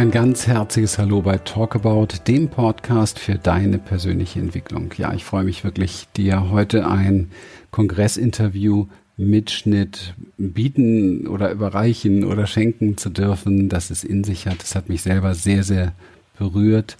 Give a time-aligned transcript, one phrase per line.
[0.00, 4.94] Ein ganz herzliches Hallo bei Talkabout, dem Podcast für deine persönliche Entwicklung.
[4.96, 7.30] Ja, ich freue mich wirklich, dir heute ein
[7.70, 8.86] Kongressinterview
[9.18, 14.62] Mitschnitt bieten oder überreichen oder schenken zu dürfen, das es in sich hat.
[14.62, 15.92] Das hat mich selber sehr, sehr
[16.38, 16.96] berührt.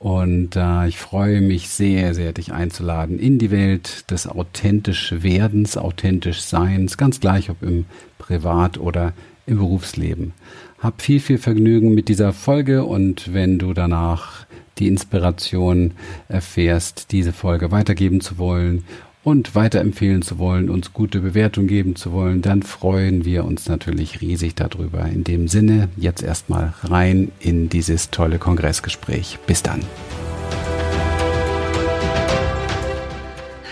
[0.00, 5.76] Und äh, ich freue mich sehr, sehr, dich einzuladen in die Welt des authentisch Werdens,
[5.76, 7.84] authentisch Seins, ganz gleich ob im
[8.18, 9.12] Privat- oder
[9.46, 10.32] im Berufsleben.
[10.80, 14.46] Hab viel, viel Vergnügen mit dieser Folge und wenn du danach
[14.78, 15.92] die Inspiration
[16.26, 18.86] erfährst, diese Folge weitergeben zu wollen
[19.22, 24.22] und weiterempfehlen zu wollen, uns gute Bewertung geben zu wollen, dann freuen wir uns natürlich
[24.22, 25.04] riesig darüber.
[25.04, 29.38] In dem Sinne, jetzt erstmal rein in dieses tolle Kongressgespräch.
[29.46, 29.80] Bis dann.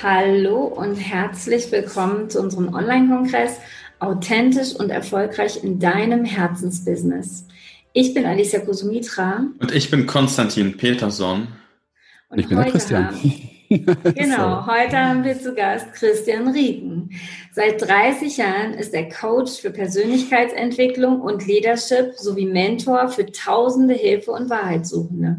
[0.03, 3.57] Hallo und herzlich willkommen zu unserem Online-Kongress
[4.01, 7.47] Authentisch und erfolgreich in deinem Herzensbusiness.
[7.93, 9.45] Ich bin Alicia Kusumitra.
[9.59, 11.49] Und ich bin Konstantin Peterson.
[12.29, 13.07] Und ich bin der Christian.
[13.07, 13.51] Haben,
[14.15, 17.11] genau, heute haben wir zu Gast Christian Rieken.
[17.53, 24.31] Seit 30 Jahren ist er Coach für Persönlichkeitsentwicklung und Leadership sowie Mentor für tausende Hilfe-
[24.31, 25.39] und Wahrheitssuchende.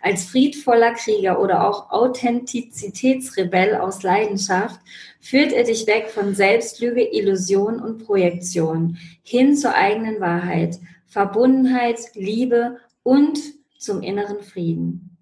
[0.00, 4.80] Als friedvoller Krieger oder auch Authentizitätsrebell aus Leidenschaft
[5.20, 12.78] führt er dich weg von Selbstlüge, Illusion und Projektion hin zur eigenen Wahrheit, Verbundenheit, Liebe
[13.02, 13.38] und
[13.78, 15.16] zum inneren Frieden.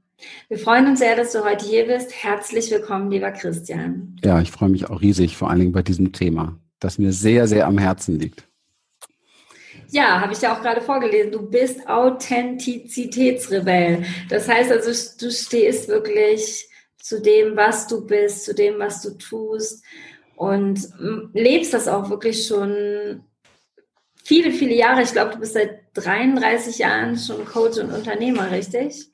[0.48, 2.10] Wir freuen uns sehr, dass du heute hier bist.
[2.22, 4.16] Herzlich willkommen, lieber Christian.
[4.24, 7.46] Ja, ich freue mich auch riesig, vor allen Dingen bei diesem Thema, das mir sehr,
[7.46, 8.48] sehr am Herzen liegt.
[9.90, 11.32] Ja, habe ich ja auch gerade vorgelesen.
[11.32, 14.04] Du bist Authentizitätsrebell.
[14.28, 16.68] Das heißt also, du stehst wirklich
[17.06, 19.84] zu dem, was du bist, zu dem, was du tust
[20.34, 20.88] und
[21.34, 23.20] lebst das auch wirklich schon
[24.24, 25.02] viele, viele Jahre.
[25.02, 29.08] Ich glaube, du bist seit 33 Jahren schon Coach und Unternehmer, richtig?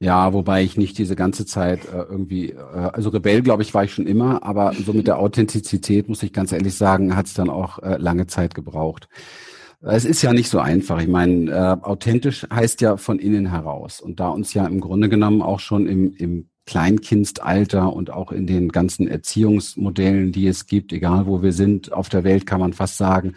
[0.00, 2.56] Ja, wobei ich nicht diese ganze Zeit äh, irgendwie, äh,
[2.92, 6.32] also Rebell, glaube ich, war ich schon immer, aber so mit der Authentizität, muss ich
[6.32, 9.08] ganz ehrlich sagen, hat es dann auch äh, lange Zeit gebraucht.
[9.80, 11.00] Es ist ja nicht so einfach.
[11.00, 14.00] Ich meine, äh, authentisch heißt ja von innen heraus.
[14.00, 18.46] Und da uns ja im Grunde genommen auch schon im, im Kleinkindalter und auch in
[18.46, 22.72] den ganzen Erziehungsmodellen, die es gibt, egal wo wir sind auf der Welt, kann man
[22.72, 23.34] fast sagen,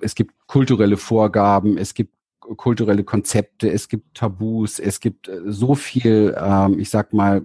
[0.00, 2.12] es gibt kulturelle Vorgaben, es gibt
[2.56, 7.44] kulturelle Konzepte, es gibt Tabus, es gibt äh, so viel, ähm, ich sag mal,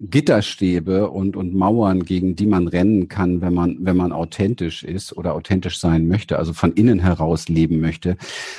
[0.00, 5.16] Gitterstäbe und, und Mauern, gegen die man rennen kann, wenn man, wenn man authentisch ist
[5.16, 8.16] oder authentisch sein möchte, also von innen heraus leben möchte,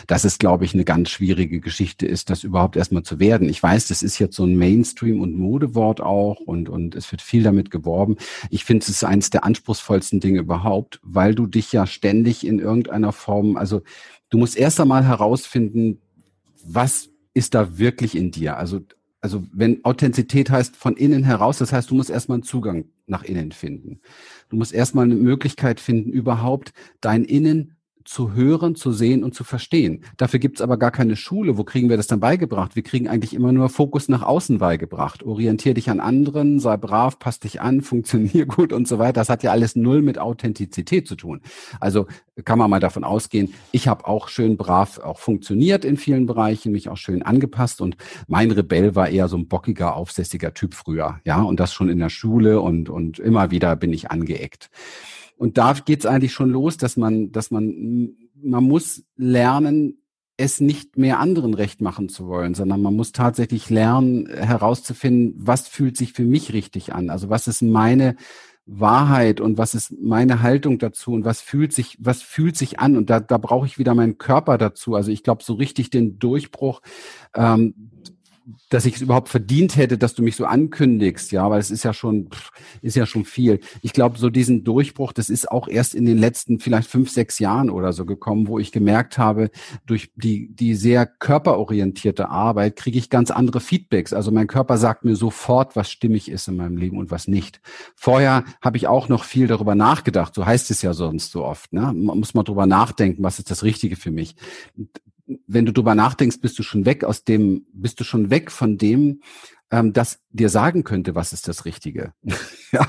[0.07, 3.47] dass es, glaube ich, eine ganz schwierige Geschichte ist, das überhaupt erstmal zu werden.
[3.49, 7.21] Ich weiß, das ist jetzt so ein Mainstream- und Modewort auch und, und es wird
[7.21, 8.17] viel damit geworben.
[8.49, 12.59] Ich finde, es ist eines der anspruchsvollsten Dinge überhaupt, weil du dich ja ständig in
[12.59, 13.81] irgendeiner Form, also
[14.31, 16.01] du musst erst einmal herausfinden,
[16.65, 18.57] was ist da wirklich in dir?
[18.57, 18.81] Also,
[19.19, 23.23] also wenn Authentizität heißt von innen heraus, das heißt, du musst erstmal einen Zugang nach
[23.23, 24.01] innen finden.
[24.49, 29.43] Du musst erstmal eine Möglichkeit finden, überhaupt dein Innen zu hören, zu sehen und zu
[29.43, 30.03] verstehen.
[30.17, 31.57] Dafür gibt's aber gar keine Schule.
[31.57, 32.75] Wo kriegen wir das dann beigebracht?
[32.75, 35.23] Wir kriegen eigentlich immer nur Fokus nach außen beigebracht.
[35.23, 39.13] Orientier dich an anderen, sei brav, pass dich an, funktionier gut und so weiter.
[39.13, 41.41] Das hat ja alles null mit Authentizität zu tun.
[41.79, 42.07] Also
[42.45, 46.71] kann man mal davon ausgehen, ich habe auch schön brav auch funktioniert in vielen Bereichen,
[46.71, 47.97] mich auch schön angepasst und
[48.27, 51.19] mein Rebell war eher so ein bockiger, aufsässiger Typ früher.
[51.25, 54.69] Ja, und das schon in der Schule und, und immer wieder bin ich angeeckt.
[55.41, 60.03] Und da geht's eigentlich schon los, dass man, dass man, man muss lernen,
[60.37, 65.67] es nicht mehr anderen recht machen zu wollen, sondern man muss tatsächlich lernen, herauszufinden, was
[65.67, 67.09] fühlt sich für mich richtig an?
[67.09, 68.17] Also was ist meine
[68.67, 72.95] Wahrheit und was ist meine Haltung dazu und was fühlt sich, was fühlt sich an?
[72.95, 74.93] Und da, da brauche ich wieder meinen Körper dazu.
[74.93, 76.81] Also ich glaube, so richtig den Durchbruch,
[77.33, 77.73] ähm,
[78.69, 81.83] dass ich es überhaupt verdient hätte, dass du mich so ankündigst, ja, weil es ist
[81.83, 82.29] ja schon,
[82.81, 83.59] ist ja schon viel.
[83.81, 87.39] Ich glaube, so diesen Durchbruch, das ist auch erst in den letzten vielleicht fünf, sechs
[87.39, 89.51] Jahren oder so gekommen, wo ich gemerkt habe,
[89.85, 94.13] durch die, die sehr körperorientierte Arbeit kriege ich ganz andere Feedbacks.
[94.13, 97.61] Also mein Körper sagt mir sofort, was stimmig ist in meinem Leben und was nicht.
[97.95, 101.73] Vorher habe ich auch noch viel darüber nachgedacht, so heißt es ja sonst so oft,
[101.73, 101.93] ne?
[101.93, 104.35] Man muss mal drüber nachdenken, was ist das Richtige für mich
[105.47, 108.77] wenn du drüber nachdenkst, bist du schon weg aus dem, bist du schon weg von
[108.77, 109.21] dem,
[109.71, 112.13] ähm, das dir sagen könnte, was ist das Richtige.
[112.71, 112.87] ja,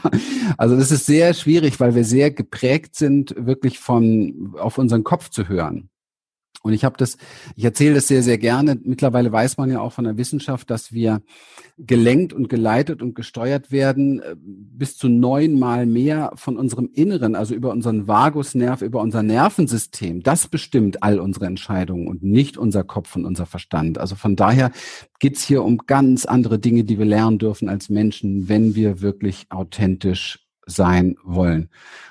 [0.58, 5.30] also das ist sehr schwierig, weil wir sehr geprägt sind, wirklich von auf unseren Kopf
[5.30, 5.88] zu hören.
[6.62, 7.16] Und ich habe das,
[7.56, 8.78] ich erzähle das sehr, sehr gerne.
[8.82, 11.20] Mittlerweile weiß man ja auch von der Wissenschaft, dass wir
[11.76, 17.54] gelenkt und geleitet und gesteuert werden äh, bis zu neunmal mehr von unserem Inneren, also
[17.54, 20.22] über unseren Vagusnerv, über unser Nervensystem.
[20.22, 23.98] Das bestimmt all unsere Entscheidungen und nicht unser Kopf und unser Verstand.
[23.98, 24.70] Also von daher
[25.18, 29.46] geht's hier um ganz andere Dinge, die wir lernen dürfen als Menschen, wenn wir wirklich
[29.50, 31.68] authentisch sein wollen.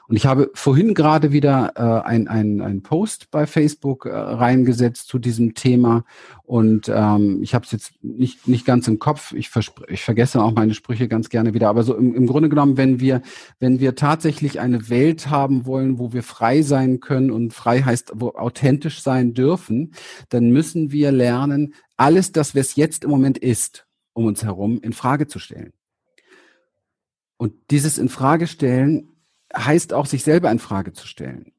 [0.08, 5.08] Und ich habe vorhin gerade wieder äh, ein, ein, ein Post bei Facebook äh, reingesetzt
[5.08, 6.04] zu diesem Thema
[6.52, 9.32] und ähm, ich habe es jetzt nicht, nicht ganz im Kopf.
[9.32, 9.50] Ich,
[9.88, 11.70] ich vergesse auch meine Sprüche ganz gerne wieder.
[11.70, 13.22] Aber so im, im Grunde genommen, wenn wir,
[13.62, 18.12] wenn wir tatsächlich eine Welt haben wollen, wo wir frei sein können und frei heißt,
[18.16, 19.94] wo authentisch sein dürfen,
[20.28, 24.92] dann müssen wir lernen, alles das, was jetzt im Moment ist, um uns herum, in
[24.92, 25.72] Frage zu stellen.
[27.42, 29.16] Und dieses Infragestellen
[29.58, 31.54] heißt auch, sich selber in Frage zu stellen.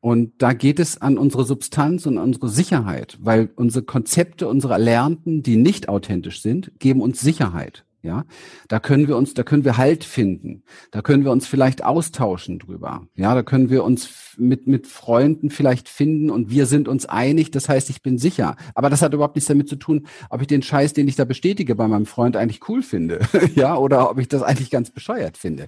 [0.00, 5.42] Und da geht es an unsere Substanz und unsere Sicherheit, weil unsere Konzepte, unsere Erlernten,
[5.42, 7.84] die nicht authentisch sind, geben uns Sicherheit.
[8.02, 8.24] Ja,
[8.68, 10.62] da können wir uns, da können wir Halt finden.
[10.90, 13.06] Da können wir uns vielleicht austauschen drüber.
[13.14, 17.50] Ja, da können wir uns mit, mit Freunden vielleicht finden und wir sind uns einig.
[17.50, 18.56] Das heißt, ich bin sicher.
[18.74, 21.24] Aber das hat überhaupt nichts damit zu tun, ob ich den Scheiß, den ich da
[21.24, 23.20] bestätige bei meinem Freund eigentlich cool finde.
[23.54, 25.66] ja, oder ob ich das eigentlich ganz bescheuert finde.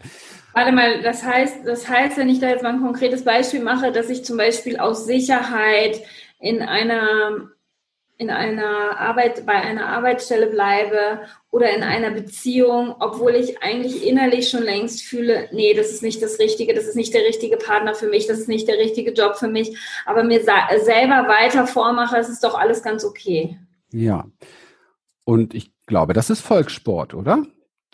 [0.54, 3.92] Warte mal, das heißt, das heißt, wenn ich da jetzt mal ein konkretes Beispiel mache,
[3.92, 6.00] dass ich zum Beispiel aus Sicherheit
[6.38, 7.50] in einer
[8.18, 14.48] in einer Arbeit, bei einer Arbeitsstelle bleibe oder in einer Beziehung, obwohl ich eigentlich innerlich
[14.48, 17.94] schon längst fühle, nee, das ist nicht das Richtige, das ist nicht der richtige Partner
[17.94, 19.76] für mich, das ist nicht der richtige Job für mich,
[20.06, 23.58] aber mir selber weiter vormache, es ist doch alles ganz okay.
[23.92, 24.26] Ja.
[25.24, 27.44] Und ich glaube, das ist Volkssport, oder?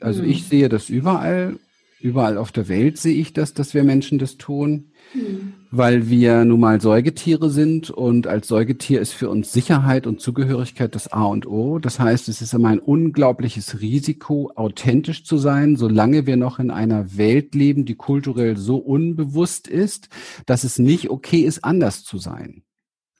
[0.00, 0.31] Also hm.
[0.31, 1.59] ich sehe das überall
[2.00, 5.55] Überall auf der Welt sehe ich das, dass wir Menschen das tun, mhm.
[5.70, 10.94] weil wir nun mal Säugetiere sind und als Säugetier ist für uns Sicherheit und Zugehörigkeit
[10.94, 11.78] das A und O.
[11.78, 16.70] Das heißt, es ist immer ein unglaubliches Risiko, authentisch zu sein, solange wir noch in
[16.70, 20.08] einer Welt leben, die kulturell so unbewusst ist,
[20.46, 22.62] dass es nicht okay ist, anders zu sein.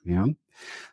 [0.03, 0.27] Ja.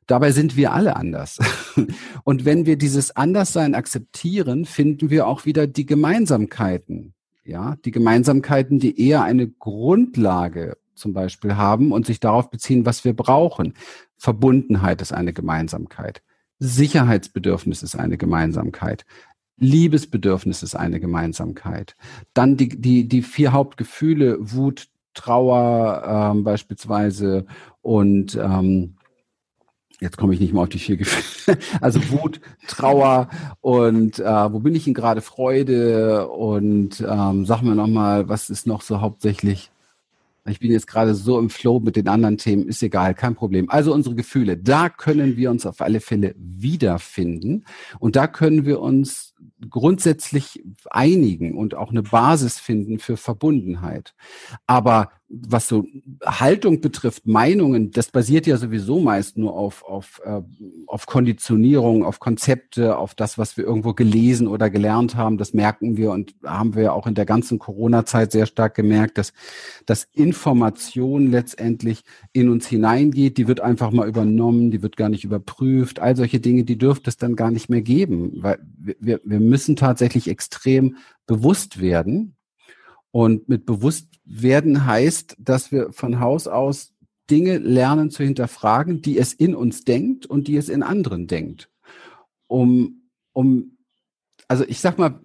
[0.07, 1.39] Dabei sind wir alle anders.
[2.25, 7.15] Und wenn wir dieses Anderssein akzeptieren, finden wir auch wieder die Gemeinsamkeiten
[7.47, 13.05] ja, die Gemeinsamkeiten, die eher eine Grundlage zum Beispiel haben und sich darauf beziehen, was
[13.05, 13.75] wir brauchen.
[14.17, 16.23] Verbundenheit ist eine Gemeinsamkeit.
[16.59, 19.05] Sicherheitsbedürfnis ist eine Gemeinsamkeit.
[19.59, 21.97] Liebesbedürfnis ist eine Gemeinsamkeit.
[22.35, 27.47] Dann die, die, die vier Hauptgefühle, Wut, Trauer ähm, beispielsweise
[27.81, 28.97] und ähm,
[29.99, 33.31] jetzt komme ich nicht mehr auf die vier Gefühle, also Wut, Trauer
[33.63, 38.67] und äh, wo bin ich denn gerade Freude und ähm, sag mir nochmal, was ist
[38.67, 39.71] noch so hauptsächlich?
[40.49, 43.71] Ich bin jetzt gerade so im Flow mit den anderen Themen, ist egal, kein Problem.
[43.71, 47.65] Also unsere Gefühle, da können wir uns auf alle Fälle wiederfinden
[47.99, 49.35] und da können wir uns
[49.71, 54.15] grundsätzlich einigen und auch eine Basis finden für Verbundenheit.
[54.67, 55.85] Aber was so
[56.25, 60.41] Haltung betrifft, Meinungen, das basiert ja sowieso meist nur auf, auf, äh,
[60.87, 65.37] auf Konditionierung, auf Konzepte, auf das, was wir irgendwo gelesen oder gelernt haben.
[65.37, 69.33] Das merken wir und haben wir auch in der ganzen Corona-Zeit sehr stark gemerkt, dass,
[69.85, 73.37] dass Information letztendlich in uns hineingeht.
[73.37, 75.99] Die wird einfach mal übernommen, die wird gar nicht überprüft.
[75.99, 79.75] All solche Dinge, die dürfte es dann gar nicht mehr geben, weil wir, wir müssen
[79.75, 80.97] tatsächlich extrem
[81.27, 82.36] bewusst werden
[83.17, 86.93] und mit Bewusstwerden heißt, dass wir von Haus aus
[87.31, 91.71] Dinge lernen zu hinterfragen, die es in uns denkt und die es in anderen denkt.
[92.47, 93.79] Um, um,
[94.49, 95.19] also ich sag mal,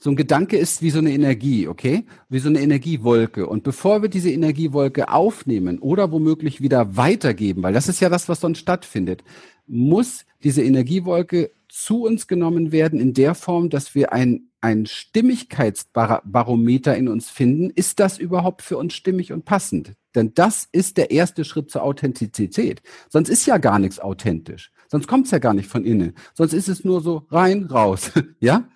[0.00, 2.04] so ein Gedanke ist wie so eine Energie, okay?
[2.28, 3.46] Wie so eine Energiewolke.
[3.46, 8.28] Und bevor wir diese Energiewolke aufnehmen oder womöglich wieder weitergeben, weil das ist ja das,
[8.28, 9.22] was sonst stattfindet,
[9.68, 16.96] muss diese Energiewolke zu uns genommen werden in der Form, dass wir ein ein Stimmigkeitsbarometer
[16.96, 19.94] in uns finden, ist das überhaupt für uns stimmig und passend?
[20.14, 22.82] Denn das ist der erste Schritt zur Authentizität.
[23.08, 24.72] Sonst ist ja gar nichts authentisch.
[24.88, 26.14] Sonst kommt es ja gar nicht von innen.
[26.34, 28.10] Sonst ist es nur so rein, raus.
[28.40, 28.68] ja?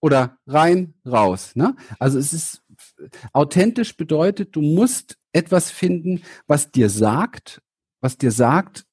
[0.00, 1.56] Oder rein, raus.
[1.56, 1.74] Ne?
[1.98, 2.62] Also es ist
[3.32, 7.62] authentisch bedeutet, du musst etwas finden, was dir sagt,
[8.00, 8.84] was dir sagt,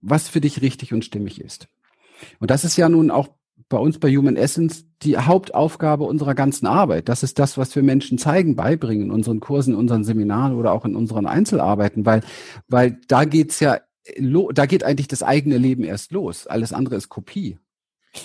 [0.00, 1.68] was für dich richtig und stimmig ist.
[2.38, 3.28] Und das ist ja nun auch
[3.74, 7.08] bei uns bei Human Essence die Hauptaufgabe unserer ganzen Arbeit.
[7.08, 10.70] Das ist das, was wir Menschen zeigen, beibringen in unseren Kursen, in unseren Seminaren oder
[10.70, 12.22] auch in unseren Einzelarbeiten, weil,
[12.68, 13.80] weil da geht's ja,
[14.52, 16.46] da geht eigentlich das eigene Leben erst los.
[16.46, 17.58] Alles andere ist Kopie.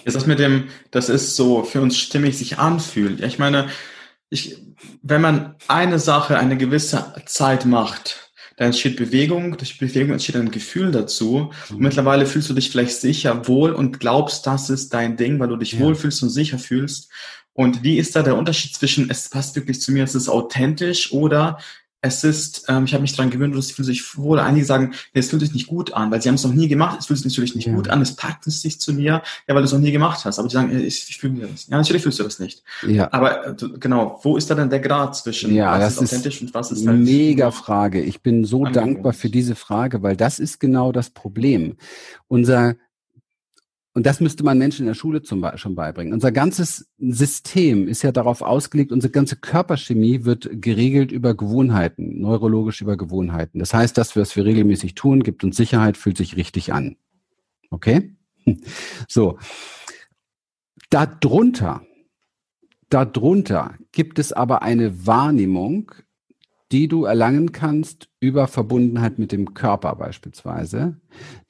[0.06, 3.22] Ist das mit dem, das ist so für uns stimmig sich anfühlt.
[3.22, 3.70] Ich meine,
[4.30, 4.62] ich,
[5.02, 8.29] wenn man eine Sache eine gewisse Zeit macht,
[8.60, 11.50] da entsteht Bewegung, durch Bewegung entsteht ein Gefühl dazu.
[11.70, 11.76] Mhm.
[11.76, 15.48] Und mittlerweile fühlst du dich vielleicht sicher, wohl und glaubst, das ist dein Ding, weil
[15.48, 15.80] du dich ja.
[15.80, 17.10] wohlfühlst und sicher fühlst.
[17.54, 21.14] Und wie ist da der Unterschied zwischen, es passt wirklich zu mir, es ist authentisch
[21.14, 21.58] oder
[22.02, 24.40] es ist, ähm, ich habe mich daran gewöhnt, es fühlt sich wohl.
[24.40, 26.70] Einige sagen, nee, es fühlt sich nicht gut an, weil sie haben es noch nie
[26.70, 27.00] gemacht.
[27.00, 27.74] Es fühlt sich natürlich nicht ja.
[27.74, 28.02] gut an.
[28.02, 30.40] Es packt es sich zu mir, ja, weil du es noch nie gemacht hast.
[30.40, 31.68] Aber die sagen, ich, ich fühle das.
[31.68, 32.64] Ja, natürlich fühlst du das nicht.
[32.88, 33.12] Ja.
[33.12, 36.54] Aber äh, genau, wo ist da denn der Grad zwischen ja, was ist authentisch und
[36.54, 38.02] was ist halt mega Frage.
[38.02, 41.76] Ich bin so dankbar für diese Frage, weil das ist genau das Problem.
[42.28, 42.76] Unser
[44.00, 46.14] und das müsste man Menschen in der Schule zum schon beibringen.
[46.14, 52.80] Unser ganzes System ist ja darauf ausgelegt, unsere ganze Körperchemie wird geregelt über Gewohnheiten, neurologisch
[52.80, 53.60] über Gewohnheiten.
[53.60, 56.96] Das heißt, das, was wir regelmäßig tun, gibt uns Sicherheit, fühlt sich richtig an.
[57.72, 58.16] Okay?
[59.10, 59.38] So.
[60.90, 61.82] Darunter,
[62.88, 65.92] darunter gibt es aber eine Wahrnehmung,
[66.72, 71.00] die du erlangen kannst über Verbundenheit mit dem Körper beispielsweise,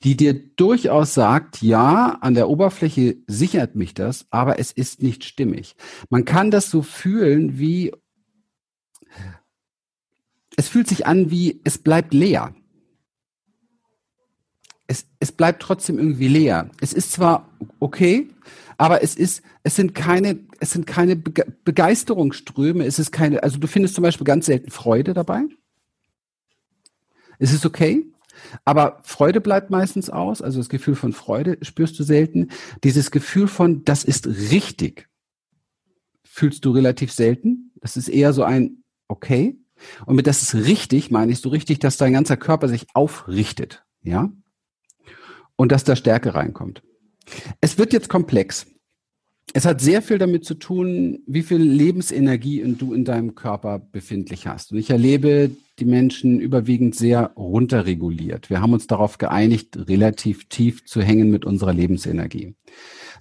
[0.03, 5.25] die dir durchaus sagt, ja, an der Oberfläche sichert mich das, aber es ist nicht
[5.25, 5.75] stimmig.
[6.09, 7.91] Man kann das so fühlen wie,
[10.55, 12.55] es fühlt sich an wie, es bleibt leer.
[14.87, 16.71] Es, es bleibt trotzdem irgendwie leer.
[16.81, 17.49] Es ist zwar
[17.79, 18.29] okay,
[18.79, 23.67] aber es ist, es sind keine, es sind keine Begeisterungsströme, es ist keine, also du
[23.67, 25.43] findest zum Beispiel ganz selten Freude dabei.
[27.39, 28.05] Es ist okay,
[28.63, 32.51] aber Freude bleibt meistens aus, also das Gefühl von Freude spürst du selten.
[32.85, 35.09] Dieses Gefühl von, das ist richtig,
[36.23, 37.73] fühlst du relativ selten.
[37.81, 39.59] Das ist eher so ein okay.
[40.05, 43.83] Und mit das ist richtig, meine ich so richtig, dass dein ganzer Körper sich aufrichtet,
[44.03, 44.31] ja?
[45.57, 46.81] Und dass da Stärke reinkommt.
[47.61, 48.65] Es wird jetzt komplex.
[49.53, 54.45] Es hat sehr viel damit zu tun, wie viel Lebensenergie du in deinem Körper befindlich
[54.45, 54.71] hast.
[54.71, 58.51] Und ich erlebe die Menschen überwiegend sehr runterreguliert.
[58.51, 62.53] Wir haben uns darauf geeinigt, relativ tief zu hängen mit unserer Lebensenergie.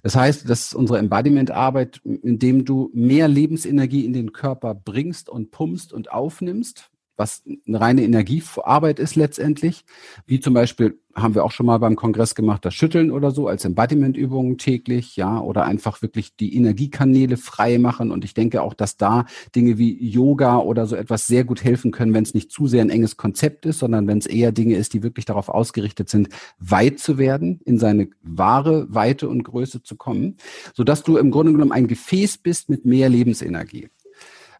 [0.03, 5.51] Das heißt, das ist unsere Embodiment-Arbeit, indem du mehr Lebensenergie in den Körper bringst und
[5.51, 6.88] pumpst und aufnimmst
[7.19, 9.83] was eine reine Energiearbeit ist letztendlich,
[10.25, 13.47] wie zum Beispiel haben wir auch schon mal beim Kongress gemacht, das Schütteln oder so
[13.47, 18.11] als Embodiment-Übungen täglich, ja, oder einfach wirklich die Energiekanäle frei machen.
[18.11, 21.91] Und ich denke auch, dass da Dinge wie Yoga oder so etwas sehr gut helfen
[21.91, 24.75] können, wenn es nicht zu sehr ein enges Konzept ist, sondern wenn es eher Dinge
[24.75, 29.83] ist, die wirklich darauf ausgerichtet sind, weit zu werden, in seine wahre Weite und Größe
[29.83, 30.37] zu kommen,
[30.73, 33.89] sodass du im Grunde genommen ein Gefäß bist mit mehr Lebensenergie.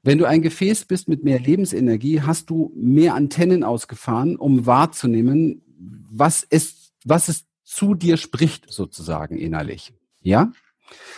[0.02, 5.62] Wenn du ein Gefäß bist mit mehr Lebensenergie, hast du mehr Antennen ausgefahren, um wahrzunehmen,
[6.10, 9.94] was es, was es zu dir spricht, sozusagen innerlich.
[10.22, 10.52] Ja?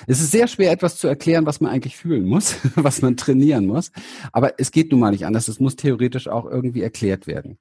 [0.07, 3.67] Es ist sehr schwer, etwas zu erklären, was man eigentlich fühlen muss, was man trainieren
[3.67, 3.91] muss.
[4.31, 5.47] Aber es geht nun mal nicht anders.
[5.47, 7.57] Es muss theoretisch auch irgendwie erklärt werden.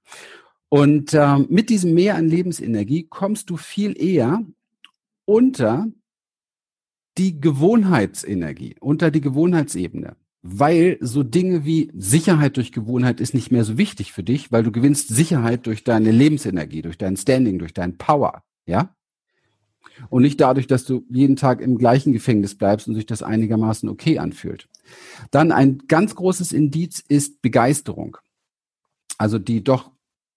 [0.68, 4.44] Und äh, mit diesem Mehr an Lebensenergie kommst du viel eher
[5.24, 5.86] unter
[7.18, 13.64] die Gewohnheitsenergie, unter die Gewohnheitsebene weil so Dinge wie Sicherheit durch Gewohnheit ist nicht mehr
[13.64, 17.74] so wichtig für dich, weil du gewinnst Sicherheit durch deine Lebensenergie, durch dein Standing, durch
[17.74, 18.94] dein Power, ja?
[20.08, 23.86] Und nicht dadurch, dass du jeden Tag im gleichen Gefängnis bleibst und sich das einigermaßen
[23.88, 24.66] okay anfühlt.
[25.30, 28.16] Dann ein ganz großes Indiz ist Begeisterung.
[29.18, 29.90] Also die doch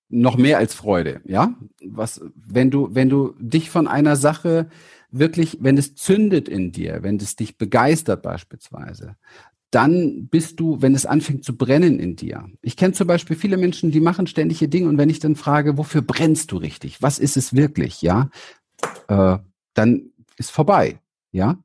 [0.10, 1.56] noch mehr als Freude, ja?
[1.82, 4.70] Was, wenn du, wenn du dich von einer Sache
[5.10, 9.16] wirklich, wenn es zündet in dir, wenn es dich begeistert beispielsweise,
[9.74, 12.48] dann bist du, wenn es anfängt zu brennen in dir.
[12.62, 15.78] Ich kenne zum Beispiel viele Menschen, die machen ständige Dinge und wenn ich dann frage,
[15.78, 17.02] wofür brennst du richtig?
[17.02, 18.02] Was ist es wirklich?
[18.04, 18.30] Ja,
[19.08, 19.38] äh,
[19.74, 21.00] dann ist vorbei.
[21.32, 21.58] Ja,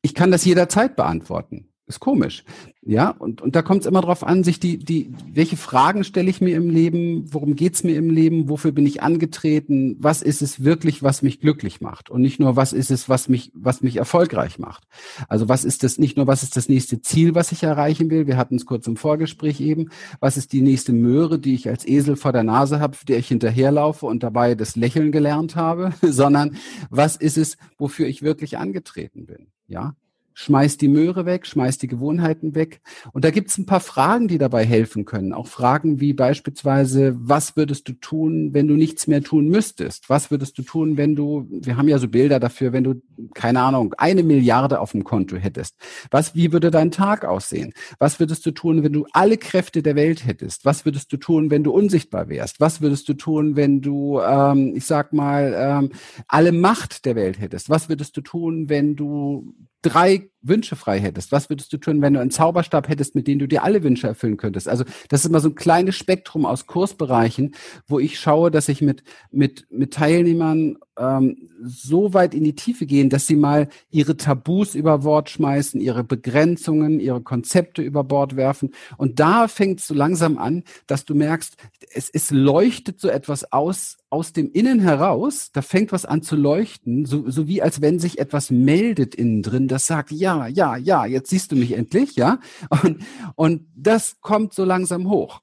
[0.00, 1.71] ich kann das jederzeit beantworten.
[1.92, 2.42] Ist komisch.
[2.80, 6.30] Ja, und, und da kommt es immer darauf an, sich die, die, welche Fragen stelle
[6.30, 10.40] ich mir im Leben, worum geht's mir im Leben, wofür bin ich angetreten, was ist
[10.40, 13.82] es wirklich, was mich glücklich macht und nicht nur, was ist es, was mich, was
[13.82, 14.84] mich erfolgreich macht.
[15.28, 18.26] Also was ist das, nicht nur, was ist das nächste Ziel, was ich erreichen will,
[18.26, 21.86] wir hatten es kurz im Vorgespräch eben, was ist die nächste Möhre, die ich als
[21.86, 26.56] Esel vor der Nase habe, der ich hinterherlaufe und dabei das Lächeln gelernt habe, sondern
[26.88, 29.48] was ist es, wofür ich wirklich angetreten bin.
[29.68, 29.94] Ja,
[30.34, 32.80] schmeiß die Möhre weg, schmeiß die Gewohnheiten weg.
[33.12, 35.32] Und da gibt es ein paar Fragen, die dabei helfen können.
[35.32, 40.08] Auch Fragen wie beispielsweise, was würdest du tun, wenn du nichts mehr tun müsstest?
[40.08, 43.02] Was würdest du tun, wenn du, wir haben ja so Bilder dafür, wenn du,
[43.34, 45.76] keine Ahnung, eine Milliarde auf dem Konto hättest?
[46.10, 47.72] Was, wie würde dein Tag aussehen?
[47.98, 50.64] Was würdest du tun, wenn du alle Kräfte der Welt hättest?
[50.64, 52.60] Was würdest du tun, wenn du unsichtbar wärst?
[52.60, 55.90] Was würdest du tun, wenn du, ähm, ich sag mal, ähm,
[56.28, 57.70] alle Macht der Welt hättest?
[57.70, 61.32] Was würdest du tun, wenn du drei Wünsche frei hättest?
[61.32, 64.06] Was würdest du tun, wenn du einen Zauberstab hättest, mit dem du dir alle Wünsche
[64.06, 64.68] erfüllen könntest?
[64.68, 67.54] Also das ist immer so ein kleines Spektrum aus Kursbereichen,
[67.86, 72.86] wo ich schaue, dass ich mit, mit, mit Teilnehmern ähm, so weit in die Tiefe
[72.86, 78.36] gehen, dass sie mal ihre Tabus über Bord schmeißen, ihre Begrenzungen, ihre Konzepte über Bord
[78.36, 78.70] werfen.
[78.96, 81.56] Und da fängt es so langsam an, dass du merkst,
[81.94, 86.36] es, es leuchtet so etwas aus, aus dem Innen heraus, da fängt was an zu
[86.36, 90.76] leuchten, so, so wie als wenn sich etwas meldet innen drin, das sagt, ja, ja,
[90.76, 92.38] ja, jetzt siehst du mich endlich, ja.
[92.82, 93.02] Und,
[93.34, 95.40] und das kommt so langsam hoch.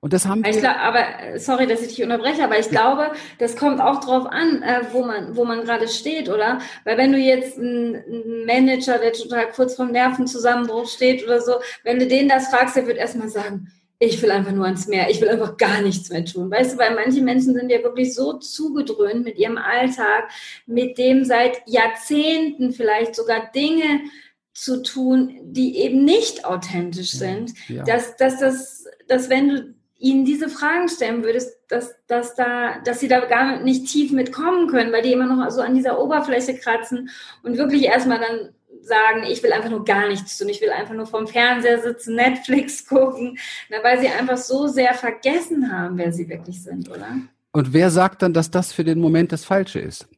[0.00, 1.04] Und das haben ich glaub, aber
[1.36, 5.04] sorry, dass ich dich unterbreche, aber ich glaube, das kommt auch drauf an, äh, wo
[5.04, 6.58] man, wo man gerade steht, oder?
[6.84, 11.98] Weil wenn du jetzt einen Manager, der total kurz vom Nervenzusammenbruch steht oder so, wenn
[11.98, 15.20] du den das fragst, der wird erstmal sagen, ich will einfach nur ans Meer, ich
[15.20, 16.50] will einfach gar nichts mehr tun.
[16.50, 20.30] Weißt du, weil manche Menschen sind ja wirklich so zugedröhnt mit ihrem Alltag,
[20.66, 24.00] mit dem seit Jahrzehnten vielleicht sogar Dinge
[24.52, 27.84] zu tun, die eben nicht authentisch sind, ja.
[27.84, 33.00] dass, dass, das, dass wenn du ihnen diese Fragen stellen würdest, dass, dass, da, dass
[33.00, 36.54] sie da gar nicht tief mitkommen können, weil die immer noch so an dieser Oberfläche
[36.54, 37.10] kratzen
[37.42, 38.50] und wirklich erstmal dann
[38.82, 42.14] sagen, ich will einfach nur gar nichts tun, ich will einfach nur vom Fernseher sitzen,
[42.14, 43.38] Netflix gucken,
[43.70, 47.08] na, weil sie einfach so sehr vergessen haben, wer sie wirklich sind, oder?
[47.52, 50.08] Und wer sagt dann, dass das für den Moment das Falsche ist?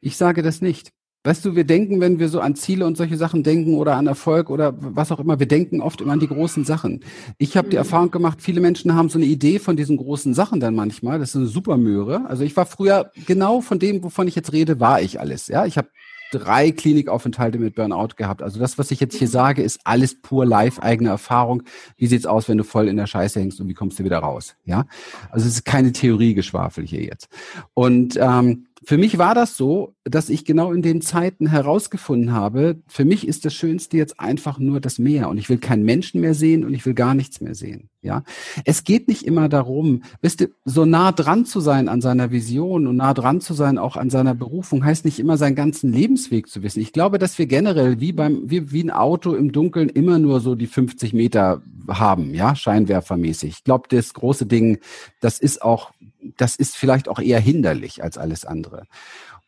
[0.00, 0.92] Ich sage das nicht.
[1.26, 4.06] Weißt du, wir denken, wenn wir so an Ziele und solche Sachen denken oder an
[4.06, 7.00] Erfolg oder was auch immer, wir denken oft immer an die großen Sachen.
[7.38, 7.78] Ich habe die mhm.
[7.78, 11.18] Erfahrung gemacht, viele Menschen haben so eine Idee von diesen großen Sachen dann manchmal.
[11.18, 12.26] Das ist eine Supermöhre.
[12.28, 15.48] Also ich war früher genau von dem, wovon ich jetzt rede, war ich alles.
[15.48, 15.88] Ja, ich habe
[16.30, 18.42] drei Klinikaufenthalte mit Burnout gehabt.
[18.42, 21.62] Also das, was ich jetzt hier sage, ist alles pur live, eigene Erfahrung.
[21.96, 24.18] Wie sieht's aus, wenn du voll in der Scheiße hängst und wie kommst du wieder
[24.18, 24.56] raus?
[24.66, 24.84] Ja,
[25.30, 27.28] also es ist keine Theoriegeschwafel hier jetzt.
[27.72, 32.76] Und ähm, für mich war das so, dass ich genau in den Zeiten herausgefunden habe,
[32.86, 36.20] für mich ist das Schönste jetzt einfach nur das Meer und ich will keinen Menschen
[36.20, 37.88] mehr sehen und ich will gar nichts mehr sehen.
[38.02, 38.22] Ja,
[38.66, 42.86] es geht nicht immer darum, wisst ihr, so nah dran zu sein an seiner Vision
[42.86, 46.48] und nah dran zu sein auch an seiner Berufung heißt nicht immer seinen ganzen Lebensweg
[46.48, 46.80] zu wissen.
[46.80, 50.40] Ich glaube, dass wir generell wie beim, wie, wie ein Auto im Dunkeln immer nur
[50.40, 53.50] so die 50 Meter haben, ja, scheinwerfermäßig.
[53.50, 54.80] Ich glaube, das große Ding,
[55.20, 55.92] das ist auch
[56.36, 58.86] das ist vielleicht auch eher hinderlich als alles andere.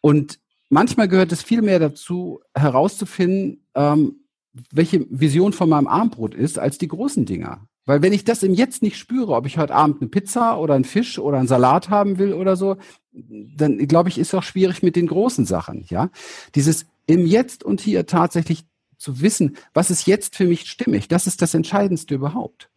[0.00, 4.16] Und manchmal gehört es viel mehr dazu, herauszufinden, ähm,
[4.72, 7.66] welche Vision von meinem Armbrot ist, als die großen Dinger.
[7.84, 10.74] Weil wenn ich das im Jetzt nicht spüre, ob ich heute Abend eine Pizza oder
[10.74, 12.76] einen Fisch oder einen Salat haben will oder so,
[13.12, 16.10] dann glaube ich, ist auch schwierig mit den großen Sachen, ja.
[16.54, 18.64] Dieses im Jetzt und hier tatsächlich
[18.98, 22.70] zu wissen, was ist jetzt für mich stimmig, das ist das Entscheidendste überhaupt.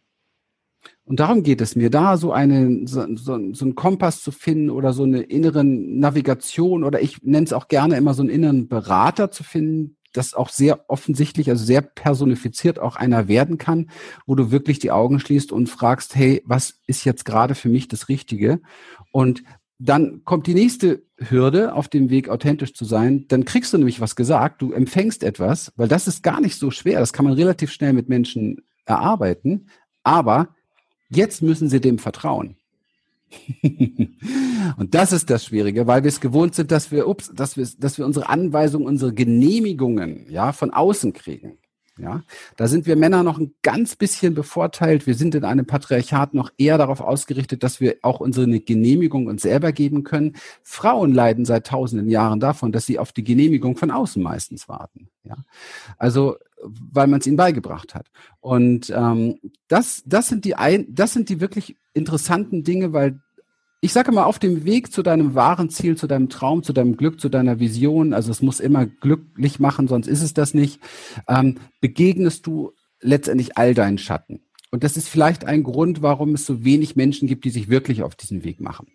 [1.10, 4.70] Und darum geht es mir, da so, eine, so, so, so einen Kompass zu finden
[4.70, 8.68] oder so eine innere Navigation oder ich nenne es auch gerne immer so einen inneren
[8.68, 13.90] Berater zu finden, das auch sehr offensichtlich, also sehr personifiziert auch einer werden kann,
[14.24, 17.88] wo du wirklich die Augen schließt und fragst, hey, was ist jetzt gerade für mich
[17.88, 18.60] das Richtige?
[19.10, 19.42] Und
[19.80, 23.24] dann kommt die nächste Hürde auf dem Weg, authentisch zu sein.
[23.26, 26.70] Dann kriegst du nämlich was gesagt, du empfängst etwas, weil das ist gar nicht so
[26.70, 27.00] schwer.
[27.00, 29.66] Das kann man relativ schnell mit Menschen erarbeiten.
[30.04, 30.54] Aber
[31.10, 32.56] Jetzt müssen sie dem vertrauen.
[34.76, 37.66] und das ist das Schwierige, weil wir es gewohnt sind, dass wir, ups, dass wir,
[37.78, 41.58] dass wir unsere Anweisungen, unsere Genehmigungen, ja, von außen kriegen.
[42.00, 42.22] Ja,
[42.56, 45.06] da sind wir Männer noch ein ganz bisschen bevorteilt.
[45.06, 49.42] Wir sind in einem Patriarchat noch eher darauf ausgerichtet, dass wir auch unsere Genehmigung uns
[49.42, 50.36] selber geben können.
[50.62, 55.10] Frauen leiden seit tausenden Jahren davon, dass sie auf die Genehmigung von außen meistens warten.
[55.24, 55.36] Ja,
[55.98, 58.08] also weil man es ihnen beigebracht hat.
[58.40, 63.20] Und ähm, das, das sind die ein, das sind die wirklich interessanten Dinge, weil
[63.82, 66.96] ich sage mal, auf dem Weg zu deinem wahren Ziel, zu deinem Traum, zu deinem
[66.96, 70.80] Glück, zu deiner Vision, also es muss immer glücklich machen, sonst ist es das nicht,
[71.26, 74.40] ähm, begegnest du letztendlich all deinen Schatten.
[74.70, 78.02] Und das ist vielleicht ein Grund, warum es so wenig Menschen gibt, die sich wirklich
[78.02, 78.88] auf diesen Weg machen.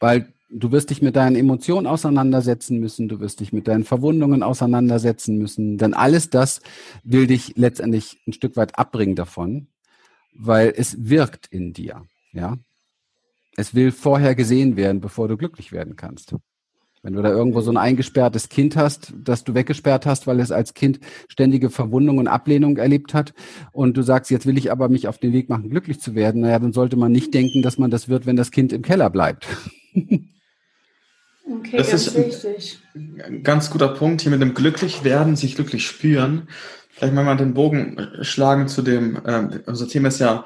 [0.00, 4.42] Weil du wirst dich mit deinen Emotionen auseinandersetzen müssen, du wirst dich mit deinen Verwundungen
[4.42, 6.60] auseinandersetzen müssen, denn alles das
[7.04, 9.68] will dich letztendlich ein Stück weit abbringen davon,
[10.34, 12.56] weil es wirkt in dir, ja.
[13.58, 16.34] Es will vorher gesehen werden, bevor du glücklich werden kannst.
[17.02, 20.50] Wenn du da irgendwo so ein eingesperrtes Kind hast, das du weggesperrt hast, weil es
[20.50, 23.32] als Kind ständige Verwundung und Ablehnung erlebt hat
[23.72, 26.42] und du sagst, jetzt will ich aber mich auf den Weg machen, glücklich zu werden,
[26.42, 29.08] naja, dann sollte man nicht denken, dass man das wird, wenn das Kind im Keller
[29.08, 29.46] bleibt.
[31.48, 32.80] Okay, das ist wichtig.
[32.94, 36.48] ein ganz guter Punkt hier mit dem glücklich werden, sich glücklich spüren.
[36.90, 40.44] Vielleicht mal den Bogen schlagen zu dem, äh, unser Thema ist ja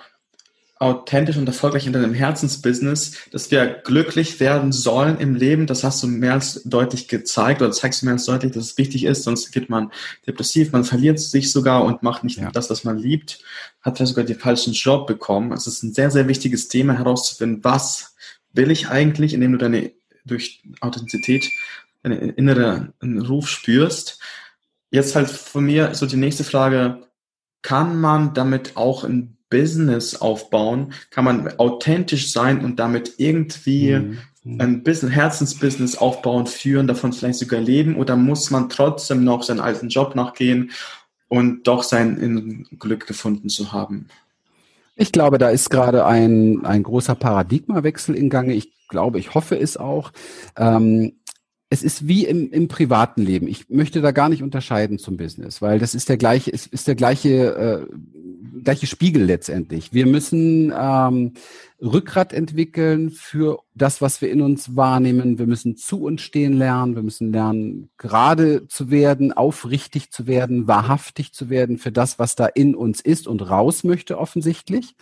[0.80, 5.66] authentisch und erfolgreich in deinem Herzensbusiness, dass wir glücklich werden sollen im Leben.
[5.66, 8.78] Das hast du mehr als deutlich gezeigt oder zeigst du mehr als deutlich, dass es
[8.78, 9.92] wichtig ist, sonst wird man
[10.26, 12.50] depressiv, man verliert sich sogar und macht nicht ja.
[12.50, 13.44] das, was man liebt,
[13.82, 15.52] hat vielleicht sogar den falschen Job bekommen.
[15.52, 18.16] Es ist ein sehr, sehr wichtiges Thema herauszufinden, was
[18.54, 19.92] will ich eigentlich, indem du deine
[20.30, 21.50] durch Authentizität
[22.02, 24.20] deine innere Ruf spürst.
[24.90, 27.06] Jetzt halt von mir so die nächste Frage,
[27.62, 30.94] kann man damit auch ein Business aufbauen?
[31.10, 33.92] Kann man authentisch sein und damit irgendwie
[34.44, 34.60] mhm.
[34.60, 37.96] ein Business, Herzensbusiness aufbauen, führen, davon vielleicht sogar leben?
[37.96, 40.70] Oder muss man trotzdem noch seinen alten Job nachgehen
[41.28, 44.08] und doch sein Glück gefunden zu haben?
[45.00, 48.52] Ich glaube, da ist gerade ein, ein großer Paradigmawechsel in Gange.
[48.52, 50.12] Ich glaube, ich hoffe es auch.
[50.58, 51.12] Ähm,
[51.70, 53.48] es ist wie im, im privaten Leben.
[53.48, 56.86] Ich möchte da gar nicht unterscheiden zum Business, weil das ist der gleiche, ist, ist
[56.86, 59.94] der gleiche, äh, gleiche Spiegel letztendlich.
[59.94, 61.32] Wir müssen ähm,
[61.82, 65.38] Rückgrat entwickeln für das, was wir in uns wahrnehmen.
[65.38, 66.94] Wir müssen zu uns stehen lernen.
[66.94, 72.36] Wir müssen lernen, gerade zu werden, aufrichtig zu werden, wahrhaftig zu werden für das, was
[72.36, 74.94] da in uns ist und raus möchte offensichtlich.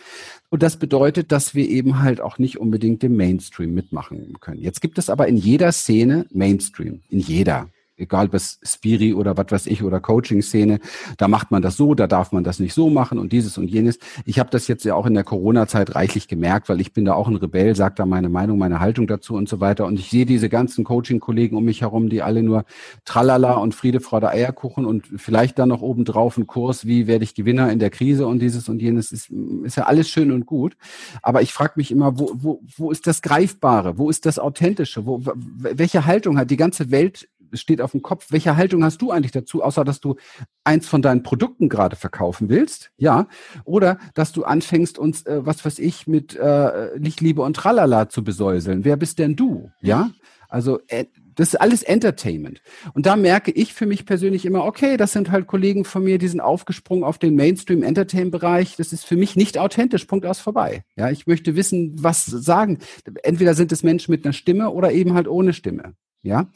[0.49, 4.61] Und das bedeutet, dass wir eben halt auch nicht unbedingt dem Mainstream mitmachen können.
[4.61, 9.47] Jetzt gibt es aber in jeder Szene Mainstream, in jeder egal was Spiri oder was
[9.49, 10.79] weiß ich oder Coaching-Szene,
[11.17, 13.67] da macht man das so, da darf man das nicht so machen und dieses und
[13.69, 13.99] jenes.
[14.25, 17.13] Ich habe das jetzt ja auch in der Corona-Zeit reichlich gemerkt, weil ich bin da
[17.13, 19.85] auch ein Rebell, sage da meine Meinung, meine Haltung dazu und so weiter.
[19.85, 22.65] Und ich sehe diese ganzen Coaching-Kollegen um mich herum, die alle nur
[23.05, 27.35] Tralala und Friede, Freude, Eierkuchen und vielleicht dann noch obendrauf ein Kurs, wie werde ich
[27.35, 29.11] Gewinner in der Krise und dieses und jenes.
[29.11, 29.29] Ist,
[29.63, 30.75] ist ja alles schön und gut.
[31.21, 33.97] Aber ich frage mich immer, wo, wo, wo ist das Greifbare?
[33.97, 35.05] Wo ist das Authentische?
[35.05, 38.27] Wo, welche Haltung hat die ganze Welt steht auf dem Kopf.
[38.31, 40.15] Welche Haltung hast du eigentlich dazu, außer dass du
[40.63, 42.91] eins von deinen Produkten gerade verkaufen willst?
[42.97, 43.27] Ja.
[43.65, 48.23] Oder dass du anfängst, uns, äh, was weiß ich, mit äh, Lichtliebe und Tralala zu
[48.23, 48.85] besäuseln.
[48.85, 49.71] Wer bist denn du?
[49.81, 50.11] Ja.
[50.49, 51.05] Also äh,
[51.39, 52.61] das ist alles Entertainment.
[52.93, 56.17] Und da merke ich für mich persönlich immer, okay, das sind halt Kollegen von mir,
[56.17, 58.75] die sind aufgesprungen auf den Mainstream-Entertain-Bereich.
[58.75, 60.03] Das ist für mich nicht authentisch.
[60.03, 60.83] Punkt aus vorbei.
[60.97, 62.79] Ja, ich möchte wissen, was sagen.
[63.23, 65.93] Entweder sind es Menschen mit einer Stimme oder eben halt ohne Stimme.
[66.23, 66.49] Ja.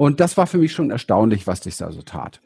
[0.00, 2.40] Und das war für mich schon erstaunlich, was sich da so tat.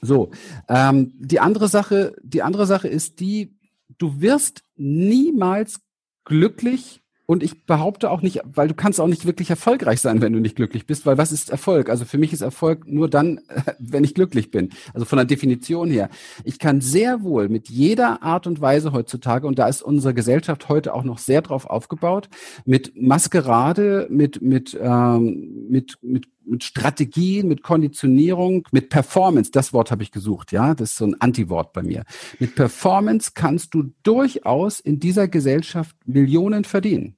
[0.00, 0.30] So,
[0.66, 3.54] ähm, die andere Sache, die andere Sache ist die,
[3.98, 5.82] du wirst niemals
[6.24, 10.32] glücklich und ich behaupte auch nicht, weil du kannst auch nicht wirklich erfolgreich sein, wenn
[10.32, 11.90] du nicht glücklich bist, weil was ist Erfolg?
[11.90, 13.40] Also für mich ist Erfolg nur dann,
[13.78, 14.70] wenn ich glücklich bin.
[14.94, 16.08] Also von der Definition her.
[16.44, 20.70] Ich kann sehr wohl mit jeder Art und Weise heutzutage, und da ist unsere Gesellschaft
[20.70, 22.30] heute auch noch sehr drauf aufgebaut,
[22.64, 29.90] mit Maskerade, mit, mit, ähm, mit, mit mit Strategien, mit Konditionierung, mit Performance, das Wort
[29.90, 32.04] habe ich gesucht, ja, das ist so ein Anti-Wort bei mir.
[32.38, 37.16] Mit Performance kannst du durchaus in dieser Gesellschaft Millionen verdienen.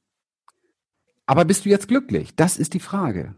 [1.27, 2.37] Aber bist du jetzt glücklich?
[2.37, 3.35] Das ist die Frage.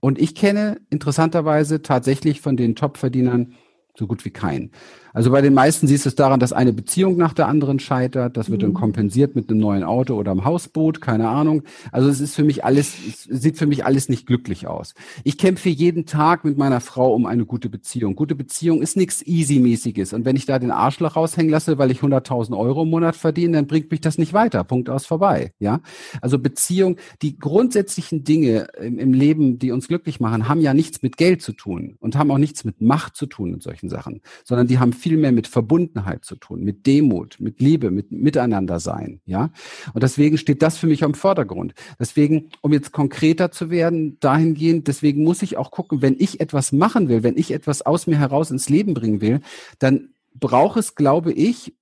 [0.00, 3.54] Und ich kenne interessanterweise tatsächlich von den Topverdienern
[3.96, 4.70] so gut wie keinen.
[5.12, 8.36] Also bei den meisten siehst du es daran, dass eine Beziehung nach der anderen scheitert.
[8.36, 8.74] Das wird dann mhm.
[8.74, 11.62] kompensiert mit einem neuen Auto oder einem Hausboot, keine Ahnung.
[11.92, 14.94] Also es ist für mich alles, es sieht für mich alles nicht glücklich aus.
[15.24, 18.14] Ich kämpfe jeden Tag mit meiner Frau um eine gute Beziehung.
[18.14, 20.12] Gute Beziehung ist nichts Easy-mäßiges.
[20.12, 23.56] Und wenn ich da den Arschloch raushängen lasse, weil ich 100.000 Euro im Monat verdiene,
[23.56, 24.64] dann bringt mich das nicht weiter.
[24.64, 25.52] Punkt aus vorbei.
[25.58, 25.80] Ja.
[26.20, 31.02] Also Beziehung, die grundsätzlichen Dinge im, im Leben, die uns glücklich machen, haben ja nichts
[31.02, 34.20] mit Geld zu tun und haben auch nichts mit Macht zu tun in solchen Sachen,
[34.44, 38.80] sondern die haben viel mehr mit Verbundenheit zu tun, mit Demut, mit Liebe, mit Miteinander
[38.80, 39.50] sein, ja.
[39.94, 41.74] Und deswegen steht das für mich am Vordergrund.
[41.98, 46.72] Deswegen, um jetzt konkreter zu werden, dahingehend, deswegen muss ich auch gucken, wenn ich etwas
[46.72, 49.40] machen will, wenn ich etwas aus mir heraus ins Leben bringen will,
[49.78, 51.74] dann braucht es, glaube ich,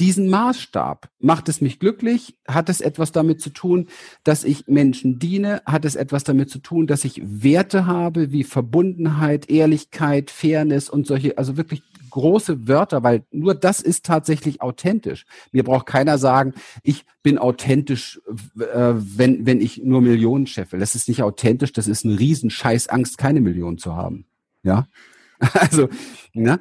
[0.00, 1.10] diesen Maßstab.
[1.20, 2.36] Macht es mich glücklich?
[2.48, 3.86] Hat es etwas damit zu tun,
[4.24, 5.62] dass ich Menschen diene?
[5.64, 11.06] Hat es etwas damit zu tun, dass ich Werte habe wie Verbundenheit, Ehrlichkeit, Fairness und
[11.06, 15.26] solche, also wirklich große Wörter, weil nur das ist tatsächlich authentisch.
[15.50, 18.20] Mir braucht keiner sagen, ich bin authentisch,
[18.58, 20.78] äh, wenn, wenn ich nur Millionen scheffe.
[20.78, 24.26] Das ist nicht authentisch, das ist ein Riesenscheiß Angst, keine Millionen zu haben.
[24.62, 24.86] Ja.
[25.54, 25.88] Also,
[26.34, 26.60] ne?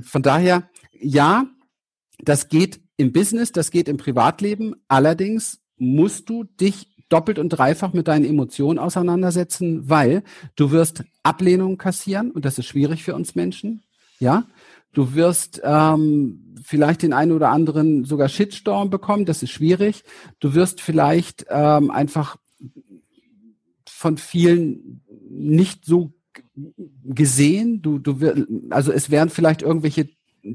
[0.00, 1.44] von daher, ja,
[2.18, 4.74] das geht im Business, das geht im Privatleben.
[4.88, 10.22] Allerdings musst du dich doppelt und dreifach mit deinen Emotionen auseinandersetzen, weil
[10.56, 13.82] du wirst Ablehnung kassieren und das ist schwierig für uns Menschen.
[14.18, 14.46] Ja,
[14.96, 20.04] Du wirst ähm, vielleicht den einen oder anderen sogar Shitstorm bekommen, das ist schwierig.
[20.40, 22.36] Du wirst vielleicht ähm, einfach
[23.86, 26.14] von vielen nicht so
[27.04, 27.82] gesehen.
[27.82, 30.08] Du, du wirst, also es werden vielleicht irgendwelche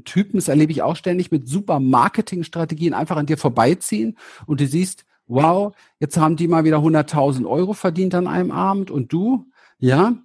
[0.04, 4.66] Typen, das erlebe ich auch ständig, mit super Marketingstrategien einfach an dir vorbeiziehen und du
[4.66, 9.46] siehst, wow, jetzt haben die mal wieder 100.000 Euro verdient an einem Abend und du,
[9.78, 10.16] ja.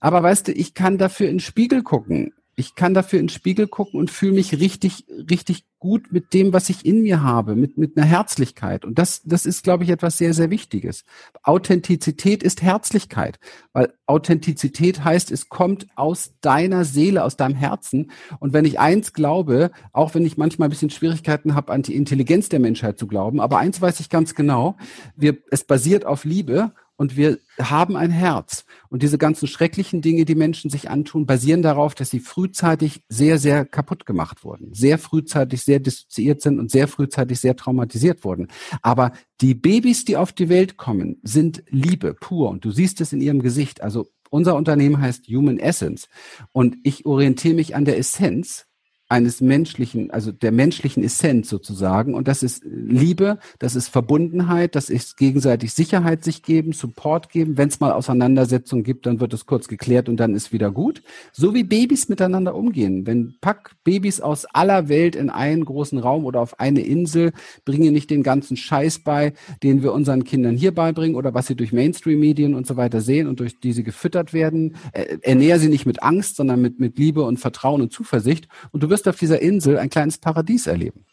[0.00, 3.32] Aber weißt du, ich kann dafür in den Spiegel gucken ich kann dafür in den
[3.32, 7.54] Spiegel gucken und fühle mich richtig, richtig gut mit dem, was ich in mir habe,
[7.54, 8.84] mit, mit einer Herzlichkeit.
[8.84, 11.04] Und das, das ist, glaube ich, etwas sehr, sehr Wichtiges.
[11.44, 13.38] Authentizität ist Herzlichkeit,
[13.72, 18.10] weil Authentizität heißt, es kommt aus deiner Seele, aus deinem Herzen.
[18.40, 21.94] Und wenn ich eins glaube, auch wenn ich manchmal ein bisschen Schwierigkeiten habe, an die
[21.94, 24.76] Intelligenz der Menschheit zu glauben, aber eins weiß ich ganz genau,
[25.14, 28.64] wir, es basiert auf Liebe und wir haben ein Herz.
[28.88, 33.38] Und diese ganzen schrecklichen Dinge, die Menschen sich antun, basieren darauf, dass sie frühzeitig sehr,
[33.38, 38.48] sehr kaputt gemacht wurden, sehr frühzeitig sehr dissoziiert sind und sehr frühzeitig sehr traumatisiert wurden.
[38.82, 42.50] Aber die Babys, die auf die Welt kommen, sind Liebe pur.
[42.50, 43.80] Und du siehst es in ihrem Gesicht.
[43.80, 46.08] Also unser Unternehmen heißt Human Essence.
[46.50, 48.67] Und ich orientiere mich an der Essenz
[49.08, 52.14] eines menschlichen, also der menschlichen Essenz sozusagen.
[52.14, 57.56] Und das ist Liebe, das ist Verbundenheit, das ist gegenseitig Sicherheit sich geben, Support geben.
[57.56, 61.02] Wenn es mal Auseinandersetzungen gibt, dann wird es kurz geklärt und dann ist wieder gut.
[61.32, 63.06] So wie Babys miteinander umgehen.
[63.06, 67.32] Wenn pack Babys aus aller Welt in einen großen Raum oder auf eine Insel,
[67.64, 71.56] bringen nicht den ganzen Scheiß bei, den wir unseren Kindern hier beibringen oder was sie
[71.56, 74.76] durch Mainstream-Medien und so weiter sehen und durch die sie gefüttert werden.
[75.22, 78.48] Ernähr sie nicht mit Angst, sondern mit, mit Liebe und Vertrauen und Zuversicht.
[78.70, 81.04] Und du wirst wirst auf dieser Insel ein kleines Paradies erleben.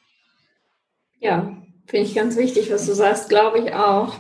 [1.20, 4.16] Ja, finde ich ganz wichtig, was du sagst, glaube ich auch,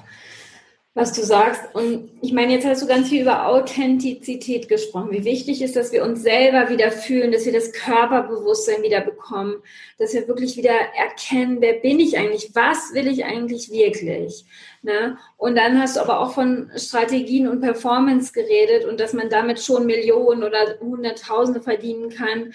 [0.93, 1.61] was du sagst.
[1.73, 5.11] Und ich meine, jetzt hast du ganz viel über Authentizität gesprochen.
[5.11, 9.55] Wie wichtig ist, dass wir uns selber wieder fühlen, dass wir das Körperbewusstsein wieder bekommen,
[9.97, 14.45] dass wir wirklich wieder erkennen, wer bin ich eigentlich, was will ich eigentlich wirklich.
[14.83, 15.17] Ne?
[15.37, 19.59] Und dann hast du aber auch von Strategien und Performance geredet und dass man damit
[19.59, 22.53] schon Millionen oder Hunderttausende verdienen kann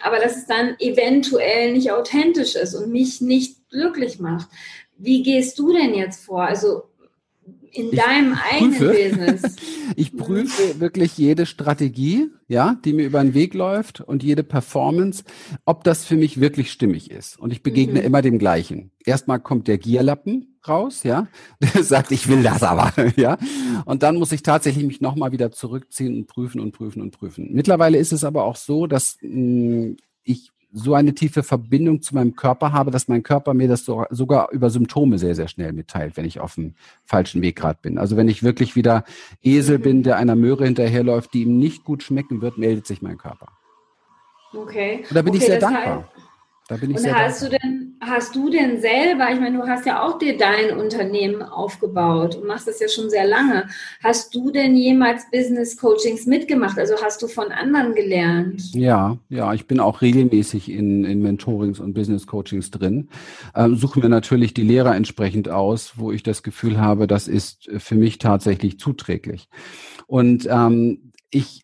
[0.00, 4.48] aber dass es dann eventuell nicht authentisch ist und mich nicht glücklich macht.
[4.96, 6.42] Wie gehst du denn jetzt vor?
[6.42, 6.84] Also
[7.74, 9.56] in ich deinem eigenen Business.
[9.96, 15.24] ich prüfe wirklich jede Strategie, ja, die mir über den Weg läuft und jede Performance,
[15.64, 17.38] ob das für mich wirklich stimmig ist.
[17.38, 18.06] Und ich begegne mhm.
[18.06, 18.92] immer dem gleichen.
[19.04, 21.26] Erstmal kommt der Gierlappen raus, ja,
[21.60, 23.38] der sagt, ich will das aber, ja.
[23.84, 27.48] Und dann muss ich tatsächlich mich nochmal wieder zurückziehen und prüfen und prüfen und prüfen.
[27.52, 32.16] Mittlerweile ist es aber auch so, dass mh, mm, ich so eine tiefe Verbindung zu
[32.16, 35.72] meinem Körper habe, dass mein Körper mir das so, sogar über Symptome sehr, sehr schnell
[35.72, 36.74] mitteilt, wenn ich auf dem
[37.04, 37.96] falschen Weg gerade bin.
[37.96, 39.04] Also wenn ich wirklich wieder
[39.40, 43.18] Esel bin, der einer Möhre hinterherläuft, die ihm nicht gut schmecken wird, meldet sich mein
[43.18, 43.52] Körper.
[44.52, 45.04] Okay.
[45.08, 45.98] Und da bin okay, ich sehr dankbar.
[45.98, 46.23] Heißt,
[46.66, 47.58] da bin ich und sehr hast dankbar.
[47.60, 51.42] du denn, hast du denn selber, ich meine, du hast ja auch dir dein Unternehmen
[51.42, 53.68] aufgebaut und machst das ja schon sehr lange.
[54.02, 56.78] Hast du denn jemals Business Coachings mitgemacht?
[56.78, 58.74] Also hast du von anderen gelernt?
[58.74, 63.10] Ja, ja, ich bin auch regelmäßig in, in Mentorings und Business Coachings drin.
[63.54, 67.68] Ähm, suche mir natürlich die Lehrer entsprechend aus, wo ich das Gefühl habe, das ist
[67.76, 69.48] für mich tatsächlich zuträglich.
[70.06, 71.63] Und ähm, ich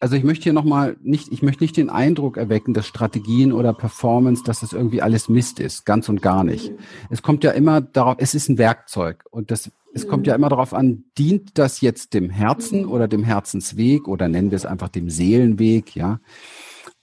[0.00, 3.72] also ich möchte hier nochmal nicht, ich möchte nicht den Eindruck erwecken, dass Strategien oder
[3.72, 6.70] Performance, dass das irgendwie alles Mist ist, ganz und gar nicht.
[6.70, 6.78] Mhm.
[7.10, 10.08] Es kommt ja immer darauf, es ist ein Werkzeug und das, es mhm.
[10.08, 10.42] kommt ja mhm.
[10.42, 12.92] immer darauf an, dient das jetzt dem Herzen mhm.
[12.92, 16.20] oder dem Herzensweg oder nennen wir es einfach dem Seelenweg, ja?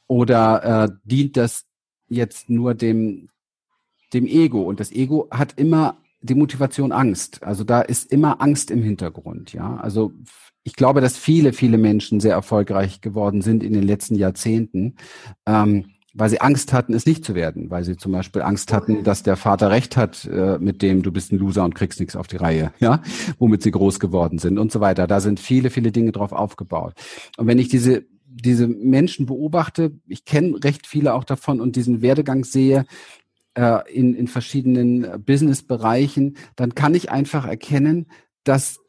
[0.08, 1.66] Oder äh, dient das
[2.08, 3.28] jetzt nur dem,
[4.14, 4.62] dem Ego?
[4.62, 7.44] Und das Ego hat immer die Motivation Angst.
[7.44, 9.78] Also da ist immer Angst im Hintergrund, ja.
[9.78, 10.14] Also
[10.64, 14.96] ich glaube, dass viele, viele Menschen sehr erfolgreich geworden sind in den letzten Jahrzehnten,
[15.46, 15.86] ähm,
[16.16, 19.22] weil sie Angst hatten, es nicht zu werden, weil sie zum Beispiel Angst hatten, dass
[19.22, 22.28] der Vater recht hat äh, mit dem, du bist ein Loser und kriegst nichts auf
[22.28, 23.02] die Reihe, ja,
[23.38, 25.08] womit sie groß geworden sind und so weiter.
[25.08, 26.94] Da sind viele, viele Dinge drauf aufgebaut.
[27.38, 28.06] Und wenn ich diese
[28.38, 32.86] diese Menschen beobachte, ich kenne recht viele auch davon und diesen Werdegang sehe,
[33.56, 38.08] äh, in, in verschiedenen Business-Bereichen, dann kann ich einfach erkennen,
[38.44, 38.80] dass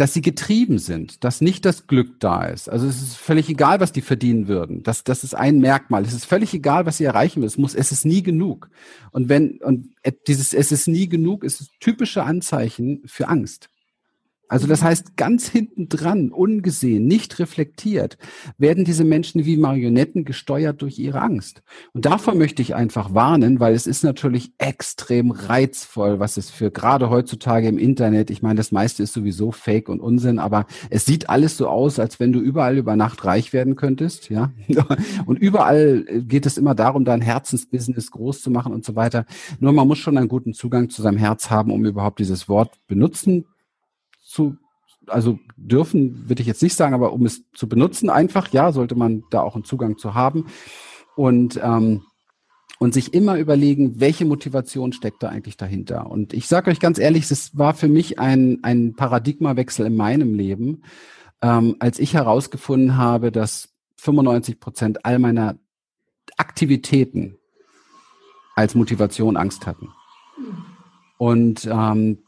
[0.00, 2.70] dass sie getrieben sind, dass nicht das Glück da ist.
[2.70, 4.82] Also es ist völlig egal, was die verdienen würden.
[4.82, 6.04] Das, das ist ein Merkmal.
[6.04, 7.52] Es ist völlig egal, was sie erreichen müssen.
[7.52, 8.70] Es muss, es ist nie genug.
[9.10, 9.90] Und wenn, und
[10.26, 13.68] dieses, es ist nie genug, ist typische Anzeichen für Angst.
[14.50, 18.18] Also das heißt, ganz hinten dran, ungesehen, nicht reflektiert,
[18.58, 21.62] werden diese Menschen wie Marionetten gesteuert durch ihre Angst.
[21.92, 26.72] Und davor möchte ich einfach warnen, weil es ist natürlich extrem reizvoll, was es für
[26.72, 31.06] gerade heutzutage im Internet, ich meine, das meiste ist sowieso Fake und Unsinn, aber es
[31.06, 34.52] sieht alles so aus, als wenn du überall über Nacht reich werden könntest, ja.
[35.26, 39.26] Und überall geht es immer darum, dein Herzensbusiness groß zu machen und so weiter.
[39.60, 42.74] Nur man muss schon einen guten Zugang zu seinem Herz haben, um überhaupt dieses Wort
[42.88, 43.44] benutzen
[44.30, 44.56] zu,
[45.06, 48.94] also dürfen, würde ich jetzt nicht sagen, aber um es zu benutzen, einfach, ja, sollte
[48.94, 50.46] man da auch einen Zugang zu haben.
[51.16, 52.02] Und ähm,
[52.82, 56.10] und sich immer überlegen, welche Motivation steckt da eigentlich dahinter.
[56.10, 60.32] Und ich sage euch ganz ehrlich, es war für mich ein, ein Paradigmawechsel in meinem
[60.32, 60.82] Leben,
[61.42, 65.58] ähm, als ich herausgefunden habe, dass 95 Prozent all meiner
[66.38, 67.36] Aktivitäten
[68.56, 69.90] als Motivation Angst hatten.
[71.18, 72.22] Und ähm,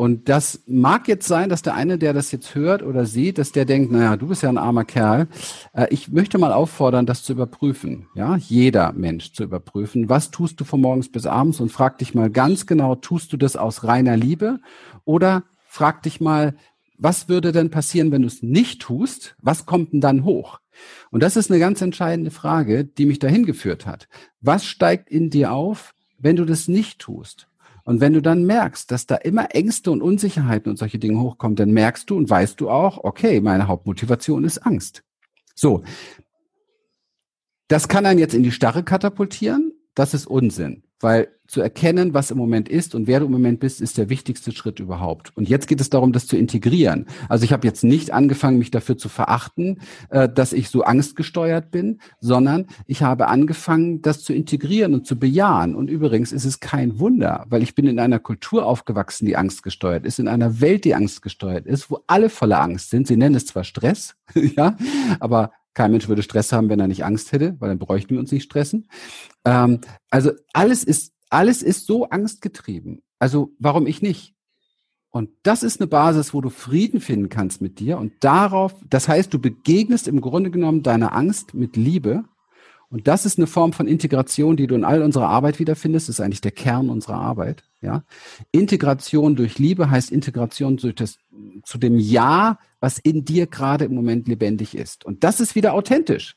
[0.00, 3.52] und das mag jetzt sein, dass der eine, der das jetzt hört oder sieht, dass
[3.52, 5.28] der denkt, naja, du bist ja ein armer Kerl.
[5.74, 8.06] Äh, ich möchte mal auffordern, das zu überprüfen.
[8.14, 10.08] Ja, jeder Mensch zu überprüfen.
[10.08, 11.60] Was tust du von morgens bis abends?
[11.60, 14.60] Und frag dich mal ganz genau, tust du das aus reiner Liebe?
[15.04, 16.54] Oder frag dich mal,
[16.96, 19.36] was würde denn passieren, wenn du es nicht tust?
[19.42, 20.60] Was kommt denn dann hoch?
[21.10, 24.08] Und das ist eine ganz entscheidende Frage, die mich dahin geführt hat.
[24.40, 27.49] Was steigt in dir auf, wenn du das nicht tust?
[27.90, 31.56] Und wenn du dann merkst, dass da immer Ängste und Unsicherheiten und solche Dinge hochkommen,
[31.56, 35.02] dann merkst du und weißt du auch, okay, meine Hauptmotivation ist Angst.
[35.56, 35.82] So.
[37.66, 39.72] Das kann einen jetzt in die Starre katapultieren.
[39.96, 40.84] Das ist Unsinn.
[41.00, 44.08] Weil zu erkennen, was im Moment ist und wer du im Moment bist, ist der
[44.08, 45.36] wichtigste Schritt überhaupt.
[45.36, 47.06] Und jetzt geht es darum, das zu integrieren.
[47.28, 51.72] Also ich habe jetzt nicht angefangen, mich dafür zu verachten, äh, dass ich so angstgesteuert
[51.72, 55.74] bin, sondern ich habe angefangen, das zu integrieren und zu bejahen.
[55.74, 60.06] Und übrigens ist es kein Wunder, weil ich bin in einer Kultur aufgewachsen, die angstgesteuert
[60.06, 63.08] ist, in einer Welt, die angstgesteuert ist, wo alle voller Angst sind.
[63.08, 64.76] Sie nennen es zwar Stress, ja,
[65.18, 68.20] aber kein Mensch würde Stress haben, wenn er nicht Angst hätte, weil dann bräuchten wir
[68.20, 68.88] uns nicht stressen.
[69.44, 69.80] Ähm,
[70.10, 73.02] also alles ist, alles ist so angstgetrieben.
[73.18, 74.34] Also warum ich nicht?
[75.10, 77.98] Und das ist eine Basis, wo du Frieden finden kannst mit dir.
[77.98, 82.24] Und darauf, das heißt, du begegnest im Grunde genommen deiner Angst mit Liebe.
[82.90, 86.08] Und das ist eine Form von Integration, die du in all unserer Arbeit wiederfindest.
[86.08, 87.62] Das ist eigentlich der Kern unserer Arbeit.
[87.80, 88.02] Ja,
[88.50, 91.16] Integration durch Liebe heißt Integration durch das,
[91.64, 95.04] zu dem Ja, was in dir gerade im Moment lebendig ist.
[95.04, 96.34] Und das ist wieder authentisch.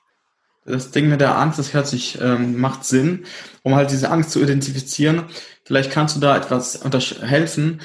[0.65, 3.25] Das Ding mit der Angst, das hört sich, ähm, macht Sinn,
[3.63, 5.23] um halt diese Angst zu identifizieren.
[5.65, 6.81] Vielleicht kannst du da etwas
[7.21, 7.81] helfen.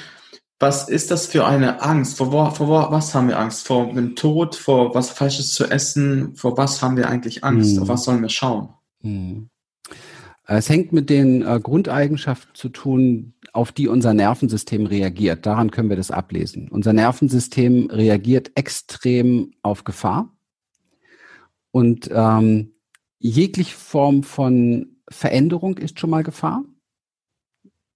[0.59, 2.17] Was ist das für eine Angst?
[2.17, 3.65] Vor, vor, vor was haben wir Angst?
[3.65, 4.55] Vor dem Tod?
[4.55, 6.35] Vor was Falsches zu essen?
[6.35, 7.75] Vor was haben wir eigentlich Angst?
[7.75, 7.83] Hm.
[7.83, 8.69] Auf was sollen wir schauen?
[9.01, 9.49] Hm.
[10.45, 15.45] Es hängt mit den äh, Grundeigenschaften zu tun, auf die unser Nervensystem reagiert.
[15.45, 16.69] Daran können wir das ablesen.
[16.69, 20.35] Unser Nervensystem reagiert extrem auf Gefahr
[21.71, 22.73] und ähm,
[23.19, 26.63] jegliche Form von Veränderung ist schon mal Gefahr.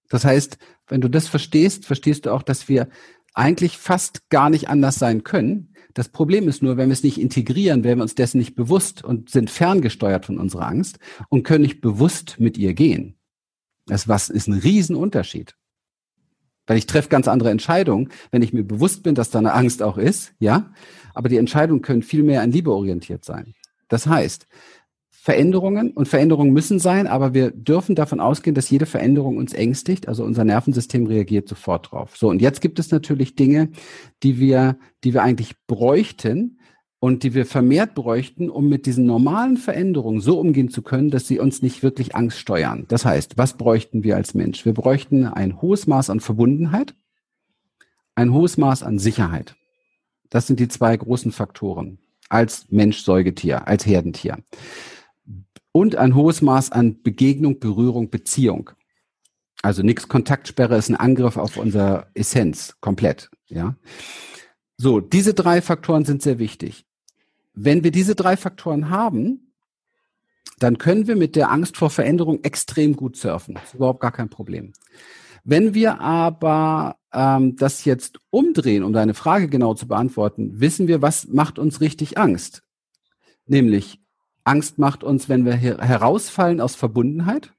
[0.10, 2.88] Das heißt, wenn du das verstehst, verstehst du auch, dass wir
[3.34, 5.74] eigentlich fast gar nicht anders sein können.
[5.93, 9.04] Das Problem ist nur, wenn wir es nicht integrieren, werden wir uns dessen nicht bewusst
[9.04, 13.15] und sind ferngesteuert von unserer Angst und können nicht bewusst mit ihr gehen.
[13.86, 15.56] Das was ist ein Riesenunterschied.
[16.65, 19.84] Weil ich treffe ganz andere Entscheidungen, wenn ich mir bewusst bin, dass da eine Angst
[19.84, 20.72] auch ist, ja.
[21.13, 23.54] Aber die Entscheidungen können viel mehr an Liebe orientiert sein.
[23.89, 24.48] Das heißt,
[25.24, 30.10] Veränderungen und Veränderungen müssen sein, aber wir dürfen davon ausgehen, dass jede Veränderung uns ängstigt.
[30.10, 32.18] Also unser Nervensystem reagiert sofort drauf.
[32.18, 32.28] So.
[32.28, 33.70] Und jetzt gibt es natürlich Dinge,
[34.22, 36.60] die wir, die wir eigentlich bräuchten,
[37.00, 41.28] und die wir vermehrt bräuchten, um mit diesen normalen Veränderungen so umgehen zu können, dass
[41.28, 42.86] sie uns nicht wirklich Angst steuern.
[42.90, 44.66] Das heißt, was bräuchten wir als Mensch?
[44.66, 46.96] Wir bräuchten ein hohes Maß an Verbundenheit,
[48.16, 49.56] ein hohes Maß an Sicherheit.
[50.30, 51.98] Das sind die zwei großen Faktoren
[52.30, 54.38] als Mensch-Säugetier, als Herdentier.
[55.74, 58.70] Und ein hohes Maß an Begegnung, Berührung, Beziehung.
[59.62, 63.76] Also nichts Kontaktsperre ist ein Angriff auf unsere Essenz komplett, ja.
[64.78, 66.86] So, diese drei Faktoren sind sehr wichtig.
[67.54, 69.54] Wenn wir diese drei Faktoren haben,
[70.60, 73.56] dann können wir mit der Angst vor Veränderung extrem gut surfen.
[73.56, 74.74] Das ist überhaupt gar kein Problem.
[75.44, 81.02] Wenn wir aber ähm, das jetzt umdrehen, um deine Frage genau zu beantworten, wissen wir,
[81.02, 82.64] was macht uns richtig Angst?
[83.46, 84.03] Nämlich,
[84.44, 87.54] Angst macht uns, wenn wir herausfallen aus Verbundenheit,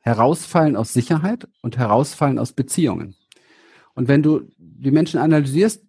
[0.00, 3.16] herausfallen aus Sicherheit und herausfallen aus Beziehungen.
[3.94, 5.82] Und wenn du die Menschen analysierst,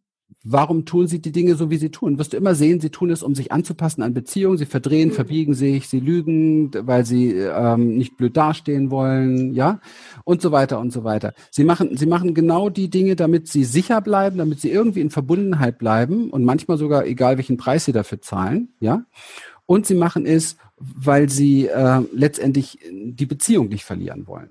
[0.44, 2.18] warum tun sie die Dinge so, wie sie tun?
[2.18, 4.58] Wirst du immer sehen, sie tun es, um sich anzupassen an Beziehungen.
[4.58, 5.14] Sie verdrehen, mhm.
[5.14, 9.80] verbiegen sich, sie lügen, weil sie ähm, nicht blöd dastehen wollen, ja,
[10.24, 11.34] und so weiter und so weiter.
[11.52, 15.10] Sie machen, sie machen genau die Dinge, damit sie sicher bleiben, damit sie irgendwie in
[15.10, 19.04] Verbundenheit bleiben und manchmal sogar, egal welchen Preis sie dafür zahlen, ja.
[19.68, 24.50] Und sie machen es, weil sie äh, letztendlich die Beziehung nicht verlieren wollen,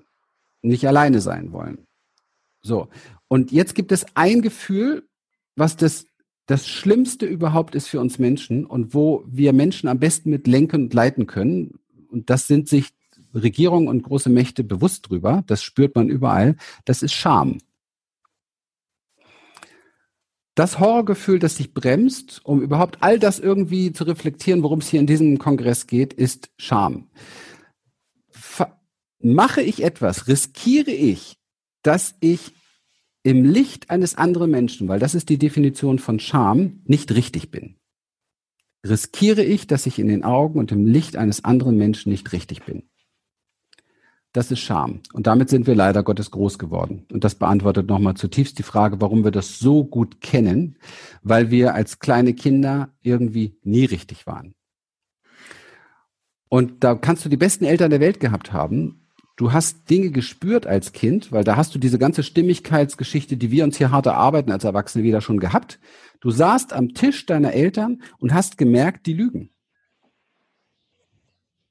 [0.61, 1.79] nicht alleine sein wollen.
[2.61, 2.87] So.
[3.27, 5.03] Und jetzt gibt es ein Gefühl,
[5.55, 6.05] was das,
[6.45, 10.83] das Schlimmste überhaupt ist für uns Menschen und wo wir Menschen am besten mit lenken
[10.83, 11.79] und leiten können.
[12.09, 12.93] Und das sind sich
[13.33, 15.43] Regierungen und große Mächte bewusst drüber.
[15.47, 16.55] Das spürt man überall.
[16.85, 17.57] Das ist Scham.
[20.57, 24.99] Das Horrorgefühl, das dich bremst, um überhaupt all das irgendwie zu reflektieren, worum es hier
[24.99, 27.09] in diesem Kongress geht, ist Scham.
[28.29, 28.79] Ver
[29.19, 31.37] mache ich etwas, riskiere ich,
[31.83, 32.53] dass ich
[33.21, 37.75] im Licht eines anderen Menschen, weil das ist die Definition von Scham, nicht richtig bin.
[38.83, 42.63] Riskiere ich, dass ich in den Augen und im Licht eines anderen Menschen nicht richtig
[42.63, 42.89] bin.
[44.37, 44.99] Das ist Scham.
[45.13, 47.07] Und damit sind wir leider Gottes groß geworden.
[47.11, 50.77] Und das beantwortet nochmal zutiefst die Frage, warum wir das so gut kennen,
[51.23, 54.53] weil wir als kleine Kinder irgendwie nie richtig waren.
[56.49, 59.07] Und da kannst du die besten Eltern der Welt gehabt haben.
[59.37, 63.63] Du hast Dinge gespürt als Kind, weil da hast du diese ganze Stimmigkeitsgeschichte, die wir
[63.63, 65.79] uns hier hart erarbeiten als Erwachsene wieder schon gehabt.
[66.19, 69.49] Du saßt am Tisch deiner Eltern und hast gemerkt, die lügen.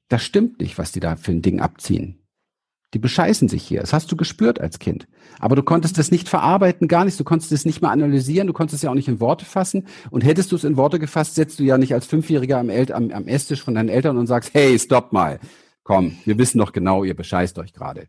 [0.09, 2.26] Das stimmt nicht, was die da für ein Ding abziehen.
[2.93, 3.81] Die bescheißen sich hier.
[3.81, 5.07] Das hast du gespürt als Kind.
[5.39, 7.19] Aber du konntest das nicht verarbeiten, gar nicht.
[7.19, 8.47] Du konntest es nicht mal analysieren.
[8.47, 9.87] Du konntest es ja auch nicht in Worte fassen.
[10.09, 12.91] Und hättest du es in Worte gefasst, setzt du ja nicht als Fünfjähriger am, El
[12.93, 15.39] am, am Esstisch von deinen Eltern und sagst, hey, stopp mal.
[15.83, 18.07] Komm, wir wissen doch genau, ihr bescheißt euch gerade.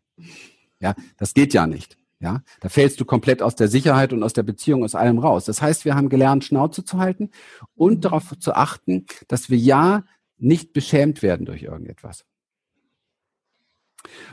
[0.80, 1.96] Ja, das geht ja nicht.
[2.20, 5.44] Ja, da fällst du komplett aus der Sicherheit und aus der Beziehung, aus allem raus.
[5.44, 7.30] Das heißt, wir haben gelernt, Schnauze zu halten
[7.76, 10.04] und darauf zu achten, dass wir ja
[10.36, 12.24] nicht beschämt werden durch irgendetwas.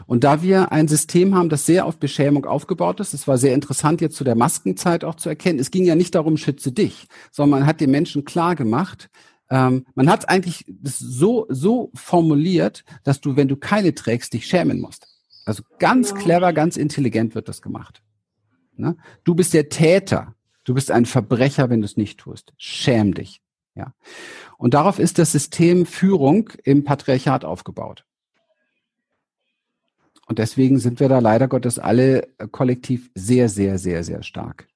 [0.05, 3.53] Und da wir ein System haben, das sehr auf Beschämung aufgebaut ist, es war sehr
[3.53, 7.07] interessant jetzt zu der Maskenzeit auch zu erkennen, es ging ja nicht darum, schütze dich,
[7.31, 9.09] sondern man hat den Menschen klar gemacht,
[9.49, 14.81] ähm, man hat eigentlich so, so formuliert, dass du, wenn du keine trägst, dich schämen
[14.81, 15.07] musst.
[15.45, 16.15] Also ganz ja.
[16.17, 18.01] clever, ganz intelligent wird das gemacht.
[18.75, 18.97] Ne?
[19.23, 20.33] Du bist der Täter.
[20.63, 22.53] Du bist ein Verbrecher, wenn du es nicht tust.
[22.57, 23.41] Schäm dich.
[23.75, 23.93] Ja.
[24.57, 28.05] Und darauf ist das System Führung im Patriarchat aufgebaut.
[30.25, 34.67] Und deswegen sind wir da leider Gottes alle äh, kollektiv sehr, sehr, sehr, sehr stark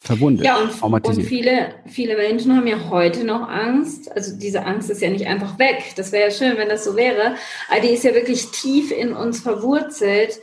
[0.00, 0.46] verwundet.
[0.46, 4.10] Ja, und, und viele, viele Menschen haben ja heute noch Angst.
[4.10, 5.92] Also diese Angst ist ja nicht einfach weg.
[5.96, 7.34] Das wäre ja schön, wenn das so wäre.
[7.70, 10.40] Aber die ist ja wirklich tief in uns verwurzelt.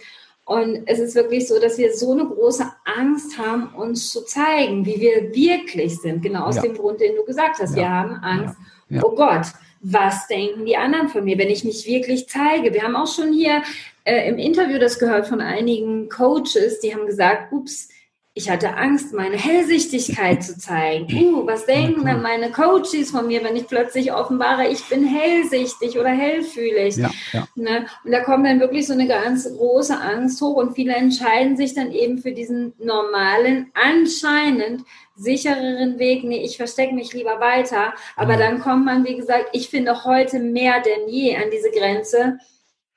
[0.47, 4.85] Und es ist wirklich so, dass wir so eine große Angst haben, uns zu zeigen,
[4.85, 6.21] wie wir wirklich sind.
[6.21, 6.61] Genau aus ja.
[6.61, 7.71] dem Grund, den du gesagt hast.
[7.71, 7.75] Ja.
[7.75, 8.55] Wir haben Angst.
[8.87, 9.03] Ja.
[9.03, 9.45] Oh Gott,
[9.81, 12.73] was denken die anderen von mir, wenn ich mich wirklich zeige?
[12.73, 13.61] Wir haben auch schon hier
[14.05, 17.89] äh, im Interview das gehört von einigen Coaches, die haben gesagt, ups,
[18.37, 21.07] ich hatte Angst, meine Hellsichtigkeit zu zeigen.
[21.27, 25.99] Uh, was denken dann meine Coaches von mir, wenn ich plötzlich offenbare, ich bin hellsichtig
[25.99, 26.95] oder hellfühlig?
[26.95, 27.47] Ja, ja.
[27.55, 27.87] Ne?
[28.03, 31.73] Und da kommt dann wirklich so eine ganz große Angst hoch und viele entscheiden sich
[31.73, 34.83] dann eben für diesen normalen, anscheinend
[35.15, 36.23] sichereren Weg.
[36.23, 37.93] Nee, ich verstecke mich lieber weiter.
[38.15, 38.39] Aber mhm.
[38.39, 42.37] dann kommt man, wie gesagt, ich finde heute mehr denn je an diese Grenze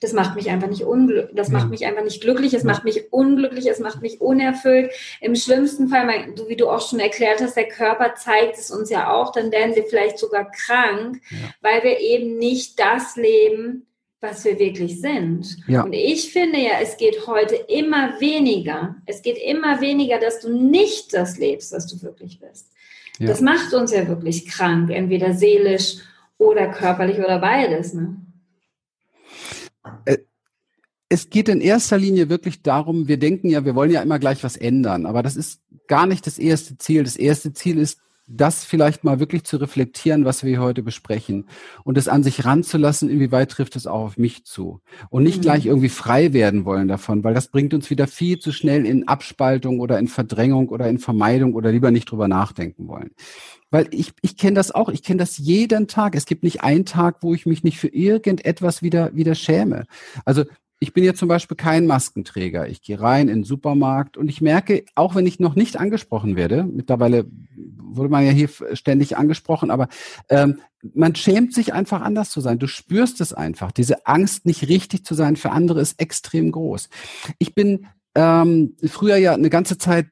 [0.00, 1.58] das macht mich einfach nicht unglücklich, das ja.
[1.58, 2.70] macht mich einfach nicht glücklich, es ja.
[2.70, 4.92] macht mich unglücklich, es macht mich unerfüllt.
[5.20, 6.08] Im schlimmsten Fall,
[6.48, 9.76] wie du auch schon erklärt hast, der Körper zeigt es uns ja auch, dann werden
[9.76, 11.36] wir vielleicht sogar krank, ja.
[11.60, 13.86] weil wir eben nicht das leben,
[14.22, 15.56] was wir wirklich sind.
[15.66, 18.96] Und ich finde ja, es geht heute immer weniger.
[19.06, 22.70] Es geht immer weniger, dass du nicht das lebst, was du wirklich bist.
[23.18, 25.96] Das macht uns ja wirklich krank, entweder seelisch
[26.38, 27.92] oder körperlich oder beides.
[27.92, 28.16] Ne?
[31.12, 34.44] Es geht in erster Linie wirklich darum, wir denken ja, wir wollen ja immer gleich
[34.44, 37.02] was ändern, aber das ist gar nicht das erste Ziel.
[37.02, 37.98] Das erste Ziel ist,
[38.30, 41.48] das vielleicht mal wirklich zu reflektieren, was wir heute besprechen
[41.82, 44.80] und es an sich ranzulassen, inwieweit trifft es auch auf mich zu
[45.10, 45.42] und nicht mhm.
[45.42, 49.08] gleich irgendwie frei werden wollen davon, weil das bringt uns wieder viel zu schnell in
[49.08, 53.10] Abspaltung oder in Verdrängung oder in Vermeidung oder lieber nicht drüber nachdenken wollen.
[53.72, 56.14] Weil ich, ich kenne das auch, ich kenne das jeden Tag.
[56.14, 59.86] Es gibt nicht einen Tag, wo ich mich nicht für irgendetwas wieder, wieder schäme.
[60.24, 60.44] Also
[60.82, 62.66] ich bin ja zum Beispiel kein Maskenträger.
[62.66, 66.36] Ich gehe rein in den Supermarkt und ich merke, auch wenn ich noch nicht angesprochen
[66.36, 67.26] werde, mittlerweile
[67.76, 69.88] wurde man ja hier ständig angesprochen, aber
[70.30, 70.60] ähm,
[70.94, 72.58] man schämt sich einfach anders zu sein.
[72.58, 73.72] Du spürst es einfach.
[73.72, 76.88] Diese Angst, nicht richtig zu sein für andere, ist extrem groß.
[77.38, 80.06] Ich bin ähm, früher ja eine ganze Zeit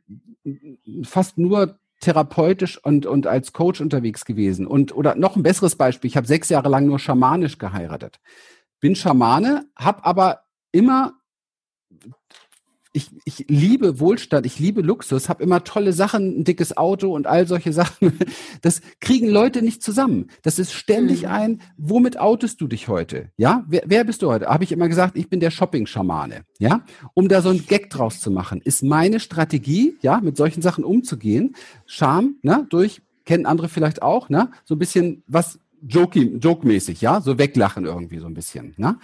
[1.02, 4.66] fast nur therapeutisch und, und als Coach unterwegs gewesen.
[4.66, 8.20] Und oder noch ein besseres Beispiel, ich habe sechs Jahre lang nur schamanisch geheiratet.
[8.80, 10.42] Bin Schamane, habe aber
[10.72, 11.18] immer
[12.98, 17.26] ich, ich liebe Wohlstand, ich liebe Luxus, habe immer tolle Sachen, ein dickes Auto und
[17.26, 18.18] all solche Sachen.
[18.62, 20.28] Das kriegen Leute nicht zusammen.
[20.42, 21.28] Das ist ständig mhm.
[21.28, 23.30] ein, womit outest du dich heute?
[23.36, 24.46] Ja, wer, wer bist du heute?
[24.46, 26.42] Habe ich immer gesagt, ich bin der Shopping-Schamane.
[26.58, 30.62] Ja, um da so ein Gag draus zu machen, ist meine Strategie, ja, mit solchen
[30.62, 31.54] Sachen umzugehen.
[31.86, 37.38] Scham, ne, durch, kennen andere vielleicht auch, ne, so ein bisschen was joke-mäßig, ja, so
[37.38, 38.98] weglachen irgendwie so ein bisschen, ne.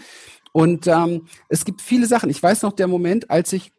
[0.55, 2.31] Und ähm, es gibt viele Sachen.
[2.31, 3.73] Ich weiß noch der Moment, als ich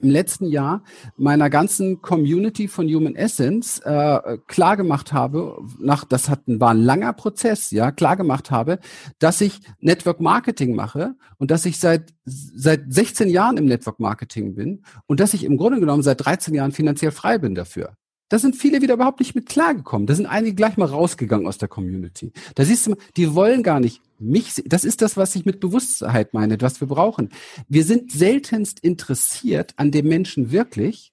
[0.00, 0.84] im letzten Jahr
[1.16, 6.82] meiner ganzen Community von Human Essence äh, klar gemacht habe, nach das hat war ein
[6.82, 8.78] langer Prozess, ja, klar gemacht habe,
[9.18, 14.54] dass ich Network Marketing mache und dass ich seit seit 16 Jahren im Network Marketing
[14.54, 17.96] bin und dass ich im Grunde genommen seit 13 Jahren finanziell frei bin dafür.
[18.28, 20.06] Da sind viele wieder überhaupt nicht mit klargekommen.
[20.06, 22.32] Da sind einige gleich mal rausgegangen aus der Community.
[22.54, 24.62] Da siehst du, die wollen gar nicht mich.
[24.66, 27.30] Das ist das, was ich mit Bewusstheit meine, was wir brauchen.
[27.68, 31.12] Wir sind seltenst interessiert an dem Menschen wirklich.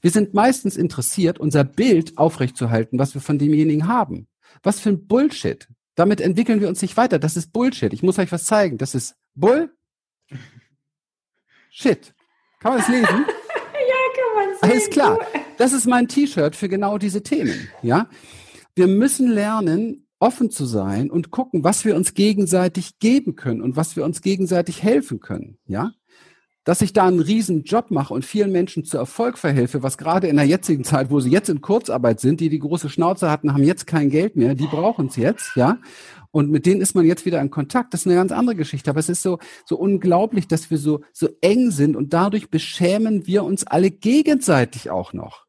[0.00, 4.28] Wir sind meistens interessiert, unser Bild aufrechtzuerhalten, was wir von demjenigen haben.
[4.62, 5.68] Was für ein Bullshit.
[5.94, 7.18] Damit entwickeln wir uns nicht weiter.
[7.18, 7.92] Das ist Bullshit.
[7.92, 8.78] Ich muss euch was zeigen.
[8.78, 9.70] Das ist Bull.
[11.70, 12.14] Shit.
[12.60, 13.26] Kann man es lesen?
[14.14, 14.70] Kann man sehen.
[14.70, 15.18] Alles klar.
[15.58, 17.68] Das ist mein T-Shirt für genau diese Themen.
[17.82, 18.08] Ja,
[18.74, 23.76] wir müssen lernen, offen zu sein und gucken, was wir uns gegenseitig geben können und
[23.76, 25.58] was wir uns gegenseitig helfen können.
[25.66, 25.92] Ja,
[26.64, 30.28] dass ich da einen riesen Job mache und vielen Menschen zu Erfolg verhelfe, was gerade
[30.28, 33.52] in der jetzigen Zeit, wo sie jetzt in Kurzarbeit sind, die die große Schnauze hatten,
[33.52, 35.78] haben jetzt kein Geld mehr, die brauchen es jetzt, ja.
[36.34, 37.94] Und mit denen ist man jetzt wieder in Kontakt.
[37.94, 38.90] Das ist eine ganz andere Geschichte.
[38.90, 43.28] Aber es ist so, so unglaublich, dass wir so, so eng sind und dadurch beschämen
[43.28, 45.46] wir uns alle gegenseitig auch noch.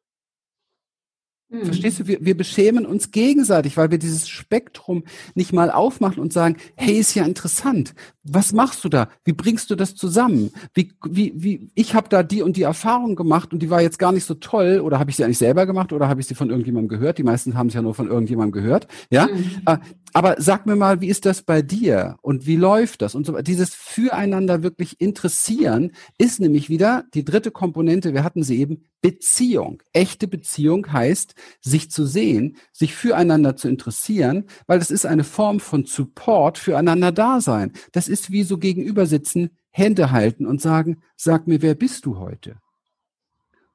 [1.50, 1.66] Mhm.
[1.66, 6.32] Verstehst du, wir, wir beschämen uns gegenseitig, weil wir dieses Spektrum nicht mal aufmachen und
[6.32, 7.96] sagen, hey, ist ja interessant.
[8.28, 9.08] Was machst du da?
[9.24, 10.52] Wie bringst du das zusammen?
[10.74, 14.00] Wie, wie, wie, ich habe da die und die Erfahrung gemacht und die war jetzt
[14.00, 16.36] gar nicht so toll oder habe ich sie eigentlich selber gemacht oder habe ich sie
[16.36, 17.20] von irgendjemandem gehört?
[17.20, 18.88] Die meisten haben es ja nur von irgendjemandem gehört.
[19.12, 19.62] Ja, mhm.
[19.66, 19.78] Äh,
[20.14, 23.42] aber sag mir mal, wie ist das bei dir und wie läuft das und so
[23.42, 28.14] Dieses Füreinander wirklich interessieren ist nämlich wieder die dritte Komponente.
[28.14, 29.84] Wir hatten sie eben Beziehung.
[29.92, 35.60] Echte Beziehung heißt, sich zu sehen, sich füreinander zu interessieren, weil das ist eine Form
[35.60, 37.74] von Support füreinander da sein.
[37.92, 42.18] Das ist wie so gegenüber sitzen, Hände halten und sagen, sag mir, wer bist du
[42.18, 42.58] heute?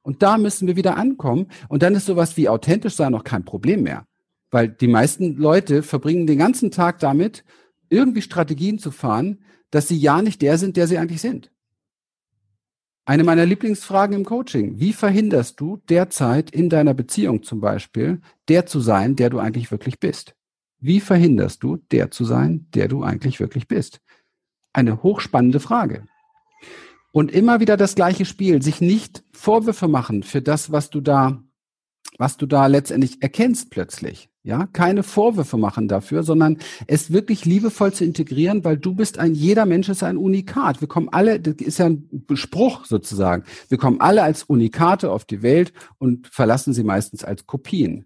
[0.01, 1.47] Und da müssen wir wieder ankommen.
[1.69, 4.07] Und dann ist sowas wie authentisch sein noch kein Problem mehr.
[4.49, 7.43] Weil die meisten Leute verbringen den ganzen Tag damit,
[7.89, 11.51] irgendwie Strategien zu fahren, dass sie ja nicht der sind, der sie eigentlich sind.
[13.05, 14.79] Eine meiner Lieblingsfragen im Coaching.
[14.79, 19.71] Wie verhinderst du derzeit in deiner Beziehung zum Beispiel, der zu sein, der du eigentlich
[19.71, 20.35] wirklich bist?
[20.79, 24.01] Wie verhinderst du, der zu sein, der du eigentlich wirklich bist?
[24.73, 26.05] Eine hochspannende Frage.
[27.11, 31.43] Und immer wieder das gleiche Spiel, sich nicht Vorwürfe machen für das, was du da,
[32.17, 34.29] was du da letztendlich erkennst plötzlich.
[34.43, 36.57] Ja, keine Vorwürfe machen dafür, sondern
[36.87, 40.81] es wirklich liebevoll zu integrieren, weil du bist ein, jeder Mensch ist ein Unikat.
[40.81, 43.43] Wir kommen alle, das ist ja ein Spruch sozusagen.
[43.69, 48.05] Wir kommen alle als Unikate auf die Welt und verlassen sie meistens als Kopien.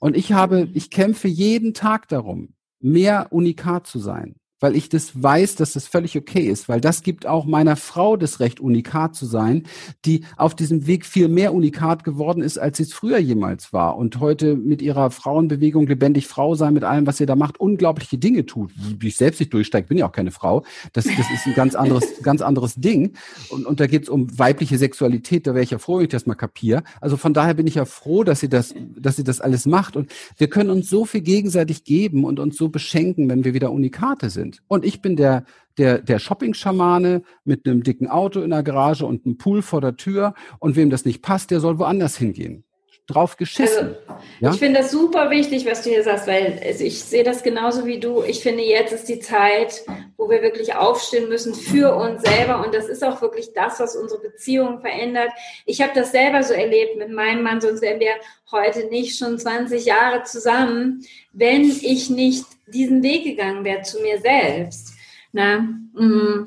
[0.00, 5.22] Und ich habe, ich kämpfe jeden Tag darum, mehr Unikat zu sein weil ich das
[5.22, 9.14] weiß, dass das völlig okay ist, weil das gibt auch meiner Frau das Recht, unikat
[9.14, 9.64] zu sein,
[10.04, 13.96] die auf diesem Weg viel mehr unikat geworden ist, als sie es früher jemals war
[13.96, 18.18] und heute mit ihrer Frauenbewegung lebendig Frau sein, mit allem, was sie da macht, unglaubliche
[18.18, 20.64] Dinge tut, wie ich selbst nicht durchsteige, bin ja auch keine Frau.
[20.92, 23.12] Das, das ist ein ganz anderes, ganz anderes Ding.
[23.50, 26.10] Und, und da geht es um weibliche Sexualität, da wäre ich ja froh, wenn ich
[26.10, 26.82] das mal kapiere.
[27.00, 29.96] Also von daher bin ich ja froh, dass sie das, dass sie das alles macht.
[29.96, 33.70] Und wir können uns so viel gegenseitig geben und uns so beschenken, wenn wir wieder
[33.70, 34.62] Unikate sind sind.
[34.68, 35.44] Und ich bin der,
[35.76, 39.96] der, der Shopping-Schamane mit einem dicken Auto in der Garage und einem Pool vor der
[39.96, 40.34] Tür.
[40.58, 42.64] Und wem das nicht passt, der soll woanders hingehen
[43.08, 43.96] drauf geschissen.
[44.06, 44.50] Also, ja?
[44.52, 47.86] Ich finde das super wichtig, was du hier sagst, weil also ich sehe das genauso
[47.86, 48.22] wie du.
[48.22, 49.82] Ich finde, jetzt ist die Zeit,
[50.16, 52.64] wo wir wirklich aufstehen müssen für uns selber.
[52.64, 55.30] Und das ist auch wirklich das, was unsere Beziehungen verändert.
[55.64, 58.12] Ich habe das selber so erlebt mit meinem Mann, sonst wären wir
[58.52, 64.20] heute nicht schon 20 Jahre zusammen, wenn ich nicht diesen Weg gegangen wäre zu mir
[64.20, 64.92] selbst.
[65.32, 66.46] Na, mm.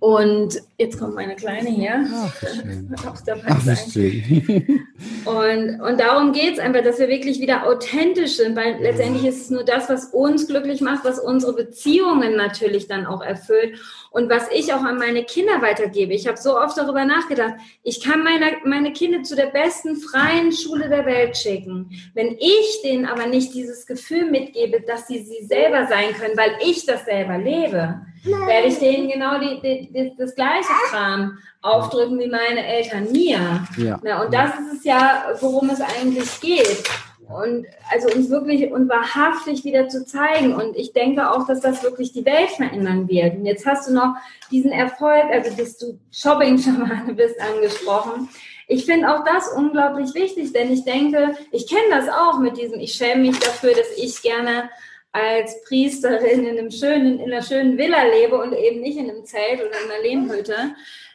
[0.00, 2.06] Und jetzt kommt meine Kleine hier.
[2.10, 3.76] Ach, auch dabei Ach, sein.
[5.24, 9.42] Und, und darum geht es einfach, dass wir wirklich wieder authentisch sind, weil letztendlich ist
[9.42, 13.78] es nur das, was uns glücklich macht, was unsere Beziehungen natürlich dann auch erfüllt
[14.10, 16.12] und was ich auch an meine Kinder weitergebe.
[16.12, 20.52] Ich habe so oft darüber nachgedacht, ich kann meine, meine Kinder zu der besten freien
[20.52, 21.90] Schule der Welt schicken.
[22.14, 26.52] Wenn ich denen aber nicht dieses Gefühl mitgebe, dass sie sie selber sein können, weil
[26.60, 32.18] ich das selber lebe, werde ich denen genau die, die, die, das gleiche Kram aufdrücken
[32.18, 33.66] wie meine Eltern mir.
[33.76, 33.98] Ja.
[34.02, 36.82] Na, und das ist es ja, worum es eigentlich geht.
[37.32, 40.54] Und also uns wirklich und wahrhaftig wieder zu zeigen.
[40.54, 43.36] Und ich denke auch, dass das wirklich die Welt verändern wird.
[43.36, 44.14] Und jetzt hast du noch
[44.50, 48.28] diesen Erfolg, also dass du Shopping-Schamane bist, angesprochen.
[48.66, 52.78] Ich finde auch das unglaublich wichtig, denn ich denke, ich kenne das auch mit diesem,
[52.78, 54.70] ich schäme mich dafür, dass ich gerne
[55.12, 59.24] als Priesterin in einem schönen, in einer schönen Villa lebe und eben nicht in einem
[59.24, 60.54] Zelt oder in einer Lehmhütte.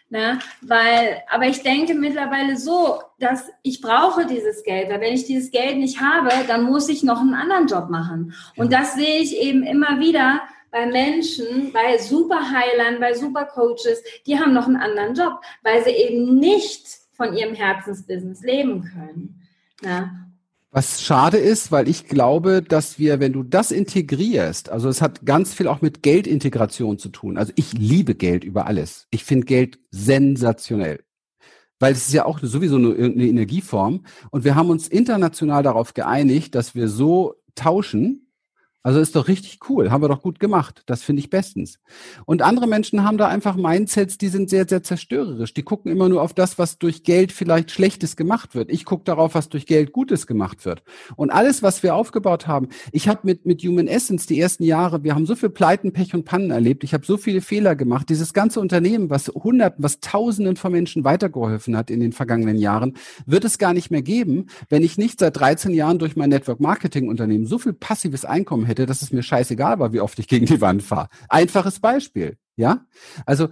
[0.09, 0.39] Ne?
[0.61, 5.49] Weil, aber ich denke mittlerweile so, dass ich brauche dieses Geld, weil wenn ich dieses
[5.49, 8.33] Geld nicht habe, dann muss ich noch einen anderen Job machen.
[8.55, 14.53] Und das sehe ich eben immer wieder bei Menschen, bei Superheilern, bei Supercoaches, die haben
[14.53, 19.41] noch einen anderen Job, weil sie eben nicht von ihrem Herzensbusiness leben können.
[19.81, 20.24] Ne?
[20.72, 25.26] Was schade ist, weil ich glaube, dass wir, wenn du das integrierst, also es hat
[25.26, 27.38] ganz viel auch mit Geldintegration zu tun.
[27.38, 29.07] Also ich liebe Geld über alles.
[29.09, 31.05] Ich finde Geld sensationell.
[31.80, 34.05] Weil es ist ja auch sowieso eine, eine Energieform.
[34.32, 38.24] Und wir haben uns international darauf geeinigt, dass wir so tauschen,
[38.86, 40.83] also ist doch richtig cool, haben wir doch gut gemacht.
[40.86, 41.79] Das finde ich bestens.
[42.27, 45.55] Und andere Menschen haben da einfach Mindsets, die sind sehr, sehr zerstörerisch.
[45.55, 48.69] Die gucken immer nur auf das, was durch Geld vielleicht Schlechtes gemacht wird.
[48.69, 50.83] Ich gucke darauf, was durch Geld Gutes gemacht wird.
[51.15, 55.03] Und alles, was wir aufgebaut haben, ich habe mit, mit Human Essence die ersten Jahre,
[55.03, 56.83] wir haben so viel Pleiten, Pech und Pannen erlebt.
[56.83, 58.07] Ich habe so viele Fehler gemacht.
[58.09, 62.93] Dieses ganze Unternehmen, was Hunderten, was Tausenden von Menschen weitergeholfen hat in den vergangenen Jahren,
[63.25, 66.59] wird es gar nicht mehr geben, wenn ich nicht seit 13 Jahren durch mein Network
[66.59, 70.19] Marketing Unternehmen so viel passives Einkommen hätte hätte, dass es mir scheißegal war, wie oft
[70.19, 71.09] ich gegen die Wand fahre.
[71.30, 72.86] Einfaches Beispiel, ja?
[73.26, 73.49] Also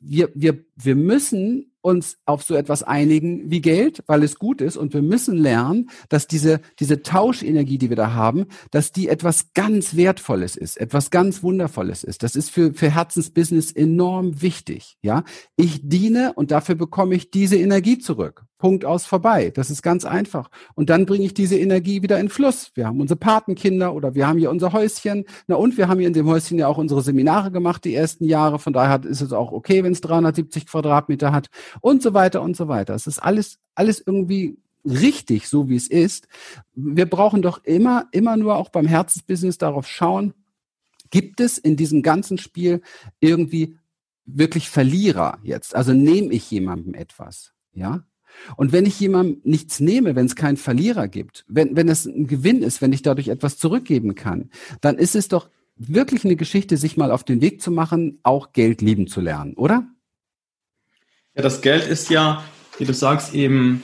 [0.00, 4.76] wir, wir, wir müssen uns auf so etwas einigen wie Geld, weil es gut ist.
[4.78, 9.52] Und wir müssen lernen, dass diese, diese Tauschenergie, die wir da haben, dass die etwas
[9.52, 12.22] ganz Wertvolles ist, etwas ganz Wundervolles ist.
[12.22, 14.96] Das ist für, für Herzensbusiness enorm wichtig.
[15.02, 15.24] Ja,
[15.56, 18.44] ich diene und dafür bekomme ich diese Energie zurück.
[18.64, 19.50] Punkt aus vorbei.
[19.50, 20.48] Das ist ganz einfach.
[20.74, 22.70] Und dann bringe ich diese Energie wieder in Fluss.
[22.72, 25.26] Wir haben unsere Patenkinder oder wir haben hier unser Häuschen.
[25.46, 28.24] Na und wir haben hier in dem Häuschen ja auch unsere Seminare gemacht die ersten
[28.24, 28.58] Jahre.
[28.58, 31.48] Von daher ist es auch okay, wenn es 370 Quadratmeter hat
[31.82, 32.94] und so weiter und so weiter.
[32.94, 36.26] Es ist alles, alles irgendwie richtig, so wie es ist.
[36.74, 40.32] Wir brauchen doch immer, immer nur auch beim Herzensbusiness darauf schauen,
[41.10, 42.80] gibt es in diesem ganzen Spiel
[43.20, 43.76] irgendwie
[44.24, 45.76] wirklich Verlierer jetzt?
[45.76, 47.52] Also nehme ich jemandem etwas?
[47.74, 48.04] Ja?
[48.56, 52.26] Und wenn ich jemandem nichts nehme, wenn es keinen Verlierer gibt, wenn, wenn es ein
[52.26, 56.76] Gewinn ist, wenn ich dadurch etwas zurückgeben kann, dann ist es doch wirklich eine Geschichte,
[56.76, 59.86] sich mal auf den Weg zu machen, auch Geld lieben zu lernen, oder?
[61.34, 62.44] Ja, das Geld ist ja,
[62.78, 63.82] wie du sagst, eben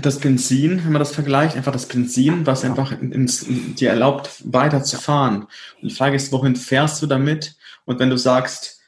[0.00, 5.42] das Benzin, wenn man das vergleicht, einfach das Benzin, was einfach ins, dir erlaubt, weiterzufahren.
[5.80, 7.56] Und die Frage ist, wohin fährst du damit?
[7.84, 8.80] Und wenn du sagst,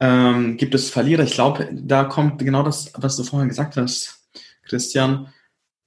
[0.00, 4.15] ähm, gibt es Verlierer, ich glaube, da kommt genau das, was du vorhin gesagt hast,
[4.66, 5.28] Christian,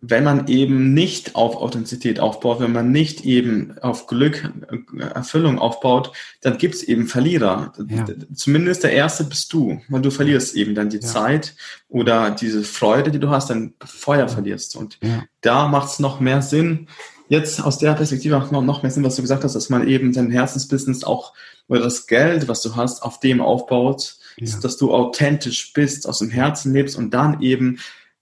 [0.02, 5.60] wenn man eben nicht auf Authentizität aufbaut, wenn man nicht eben auf Glück, äh, Erfüllung
[5.60, 7.74] aufbaut, dann gibt es eben Verlierer.
[7.90, 8.06] Ja.
[8.34, 11.08] Zumindest der erste bist du, weil du verlierst eben dann die ja.
[11.08, 11.56] Zeit
[11.90, 14.28] oder diese Freude, die du hast, dann Feuer ja.
[14.30, 14.78] verlierst.
[14.78, 15.00] Und
[15.42, 16.88] da macht es noch mehr Sinn,
[17.28, 19.88] jetzt aus der Perspektive macht noch, noch mehr Sinn, was du gesagt hast, dass man
[19.88, 21.34] eben dein Herzensbusiness auch
[21.68, 24.18] oder das Geld, was du hast, auf dem aufbaut,
[24.62, 27.80] dass du authentisch bist, aus dem Herzen lebst und dann eben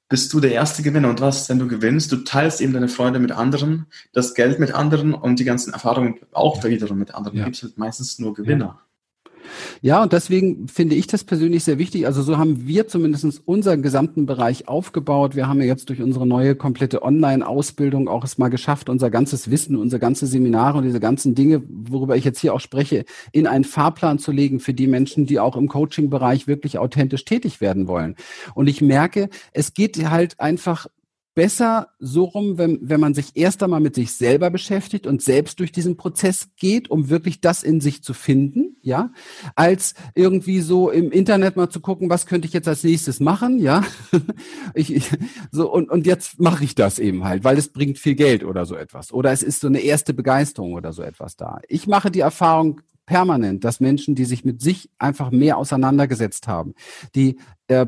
[0.10, 1.10] bist du der erste Gewinner.
[1.10, 2.12] Und was, wenn du gewinnst?
[2.12, 6.20] Du teilst eben deine Freude mit anderen, das Geld mit anderen und die ganzen Erfahrungen
[6.32, 7.38] auch wiederum mit anderen.
[7.38, 7.44] Ja.
[7.44, 8.80] Du gibst halt meistens nur Gewinner.
[9.82, 12.06] Ja, und deswegen finde ich das persönlich sehr wichtig.
[12.06, 15.36] Also so haben wir zumindest unseren gesamten Bereich aufgebaut.
[15.36, 19.50] Wir haben ja jetzt durch unsere neue komplette Online-Ausbildung auch es mal geschafft, unser ganzes
[19.52, 23.48] Wissen, unsere ganze Seminare und diese ganzen Dinge, worüber ich jetzt hier auch spreche, in
[23.48, 27.88] einen Fahrplan zu legen für die Menschen, die auch im Coaching-Bereich wirklich authentisch tätig werden
[27.88, 28.16] wollen.
[28.56, 30.88] Und ich merke, es geht halt einfach
[31.38, 35.60] besser so rum, wenn, wenn man sich erst einmal mit sich selber beschäftigt und selbst
[35.60, 39.12] durch diesen Prozess geht, um wirklich das in sich zu finden, ja,
[39.56, 43.60] als irgendwie so im Internet mal zu gucken, was könnte ich jetzt als nächstes machen,
[43.60, 43.84] ja,
[44.74, 45.12] ich, ich,
[45.52, 48.66] so und und jetzt mache ich das eben halt, weil es bringt viel Geld oder
[48.66, 49.14] so etwas.
[49.14, 51.60] Oder es ist so eine erste Begeisterung oder so etwas da.
[51.68, 56.74] Ich mache die Erfahrung permanent, dass Menschen, die sich mit sich einfach mehr auseinandergesetzt haben,
[57.14, 57.86] die äh,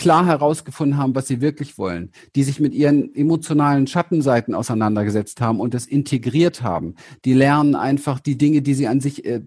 [0.00, 5.60] klar herausgefunden haben, was sie wirklich wollen, die sich mit ihren emotionalen Schattenseiten auseinandergesetzt haben
[5.60, 6.94] und es integriert haben.
[7.26, 9.42] Die lernen einfach die Dinge, die sie an sich äh,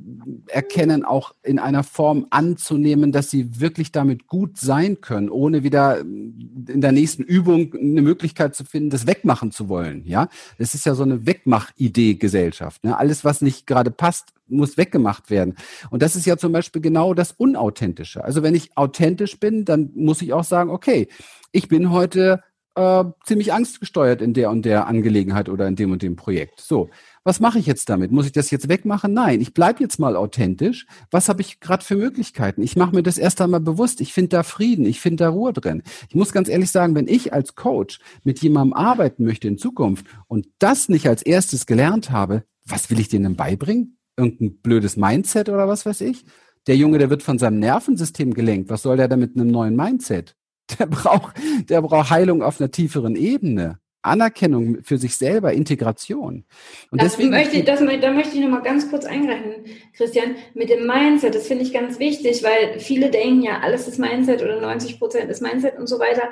[0.47, 6.01] erkennen, auch in einer Form anzunehmen, dass sie wirklich damit gut sein können, ohne wieder
[6.01, 10.03] in der nächsten Übung eine Möglichkeit zu finden, das wegmachen zu wollen.
[10.05, 10.29] Ja,
[10.59, 12.83] es ist ja so eine Wegmach-Idee-Gesellschaft.
[12.83, 12.95] Ne?
[12.95, 15.55] Alles, was nicht gerade passt, muss weggemacht werden.
[15.89, 18.23] Und das ist ja zum Beispiel genau das Unauthentische.
[18.23, 21.07] Also wenn ich authentisch bin, dann muss ich auch sagen, okay,
[21.51, 22.41] ich bin heute
[22.75, 26.59] äh, ziemlich angstgesteuert in der und der Angelegenheit oder in dem und dem Projekt.
[26.59, 26.89] So,
[27.23, 28.11] was mache ich jetzt damit?
[28.11, 29.13] Muss ich das jetzt wegmachen?
[29.13, 30.85] Nein, ich bleibe jetzt mal authentisch.
[31.11, 32.61] Was habe ich gerade für Möglichkeiten?
[32.63, 34.01] Ich mache mir das erst einmal bewusst.
[34.01, 35.83] Ich finde da Frieden, ich finde da Ruhe drin.
[36.09, 40.05] Ich muss ganz ehrlich sagen, wenn ich als Coach mit jemandem arbeiten möchte in Zukunft
[40.27, 43.97] und das nicht als erstes gelernt habe, was will ich denen beibringen?
[44.17, 46.25] Irgendein blödes Mindset oder was weiß ich,
[46.67, 48.69] Der Junge, der wird von seinem Nervensystem gelenkt.
[48.69, 50.35] Was soll der da mit einem neuen Mindset?
[50.79, 51.35] Der braucht,
[51.69, 53.79] der braucht Heilung auf einer tieferen Ebene.
[54.03, 56.45] Anerkennung für sich selber, Integration.
[56.91, 60.69] Und das deswegen möchte, das, da möchte ich noch mal ganz kurz eingreifen, Christian, mit
[60.69, 61.35] dem Mindset.
[61.35, 65.29] Das finde ich ganz wichtig, weil viele denken ja, alles ist Mindset oder 90 Prozent
[65.29, 66.29] ist Mindset und so weiter.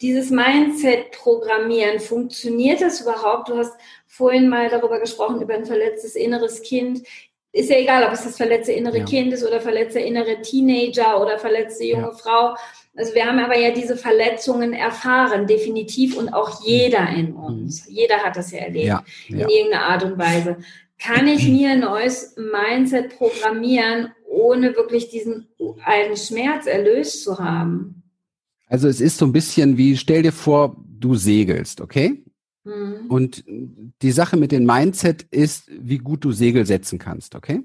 [0.00, 3.48] Dieses Mindset programmieren, funktioniert das überhaupt?
[3.48, 3.72] Du hast
[4.08, 7.02] vorhin mal darüber gesprochen, über ein verletztes inneres Kind.
[7.52, 9.04] Ist ja egal, ob es das verletzte innere ja.
[9.04, 12.12] Kind ist oder verletzte innere Teenager oder verletzte junge ja.
[12.12, 12.54] Frau
[12.98, 17.88] also wir haben aber ja diese Verletzungen erfahren, definitiv, und auch jeder in uns.
[17.88, 17.94] Mhm.
[17.94, 19.44] Jeder hat das ja erlebt, ja, ja.
[19.44, 20.56] in irgendeiner Art und Weise.
[20.98, 25.46] Kann ich mir ein neues Mindset programmieren, ohne wirklich diesen
[25.84, 28.02] alten Schmerz erlöst zu haben?
[28.66, 32.24] Also es ist so ein bisschen wie, stell dir vor, du segelst, okay?
[32.68, 33.06] Mhm.
[33.08, 33.44] Und
[34.02, 37.62] die Sache mit dem Mindset ist, wie gut du Segel setzen kannst, okay?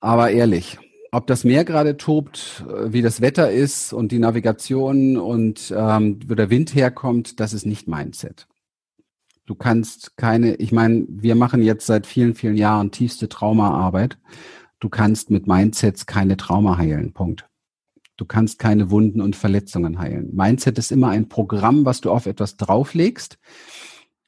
[0.00, 0.78] Aber ehrlich,
[1.12, 6.18] ob das Meer gerade tobt, äh, wie das Wetter ist und die Navigation und ähm,
[6.26, 8.46] wo der Wind herkommt, das ist nicht Mindset.
[9.46, 14.18] Du kannst keine, ich meine, wir machen jetzt seit vielen, vielen Jahren tiefste Traumaarbeit.
[14.80, 17.12] Du kannst mit Mindsets keine Trauma heilen.
[17.12, 17.46] Punkt.
[18.16, 20.34] Du kannst keine Wunden und Verletzungen heilen.
[20.34, 23.38] Mindset ist immer ein Programm, was du auf etwas drauflegst.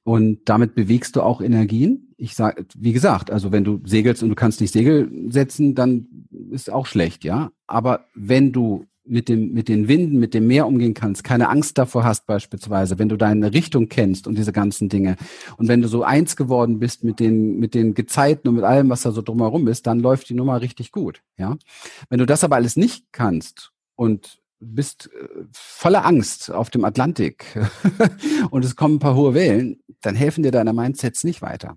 [0.03, 2.14] Und damit bewegst du auch Energien.
[2.16, 6.07] Ich sage, wie gesagt, also wenn du segelst und du kannst nicht Segel setzen, dann
[6.51, 7.51] ist auch schlecht, ja.
[7.66, 11.78] Aber wenn du mit dem, mit den Winden, mit dem Meer umgehen kannst, keine Angst
[11.78, 15.16] davor hast beispielsweise, wenn du deine Richtung kennst und diese ganzen Dinge
[15.57, 18.89] und wenn du so eins geworden bist mit den, mit den Gezeiten und mit allem,
[18.91, 21.57] was da so drumherum ist, dann läuft die Nummer richtig gut, ja.
[22.09, 27.59] Wenn du das aber alles nicht kannst und bist äh, voller Angst auf dem Atlantik
[28.51, 31.76] und es kommen ein paar hohe Wellen, dann helfen dir deine Mindsets nicht weiter.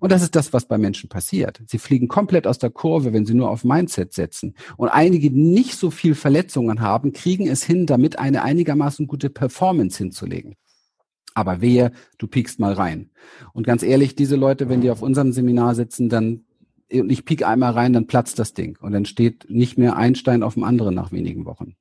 [0.00, 1.62] Und das ist das, was bei Menschen passiert.
[1.66, 4.54] Sie fliegen komplett aus der Kurve, wenn sie nur auf Mindset setzen.
[4.76, 9.30] Und einige, die nicht so viel Verletzungen haben, kriegen es hin, damit eine einigermaßen gute
[9.30, 10.56] Performance hinzulegen.
[11.34, 13.10] Aber wehe, du piekst mal rein.
[13.52, 16.44] Und ganz ehrlich, diese Leute, wenn die auf unserem Seminar sitzen, dann
[16.92, 18.78] und ich piek einmal rein, dann platzt das Ding.
[18.80, 21.76] Und dann steht nicht mehr ein Stein auf dem anderen nach wenigen Wochen.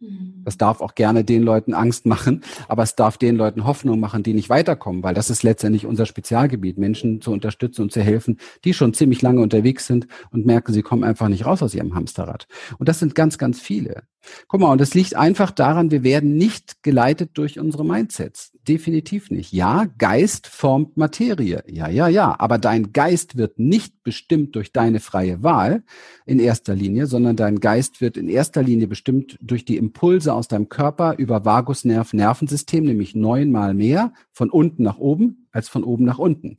[0.00, 0.42] Mhm.
[0.44, 4.22] Das darf auch gerne den Leuten Angst machen, aber es darf den Leuten Hoffnung machen,
[4.22, 8.38] die nicht weiterkommen, weil das ist letztendlich unser Spezialgebiet, Menschen zu unterstützen und zu helfen,
[8.64, 11.94] die schon ziemlich lange unterwegs sind und merken, sie kommen einfach nicht raus aus ihrem
[11.94, 12.46] Hamsterrad.
[12.78, 14.04] Und das sind ganz, ganz viele.
[14.48, 18.52] Guck mal, und das liegt einfach daran, wir werden nicht geleitet durch unsere Mindsets.
[18.70, 19.52] Definitiv nicht.
[19.52, 21.64] Ja, Geist formt Materie.
[21.66, 22.36] Ja, ja, ja.
[22.38, 25.82] Aber dein Geist wird nicht bestimmt durch deine freie Wahl
[26.24, 30.46] in erster Linie, sondern dein Geist wird in erster Linie bestimmt durch die Impulse aus
[30.46, 36.04] deinem Körper über Vagusnerv, Nervensystem, nämlich neunmal mehr von unten nach oben als von oben
[36.04, 36.56] nach unten.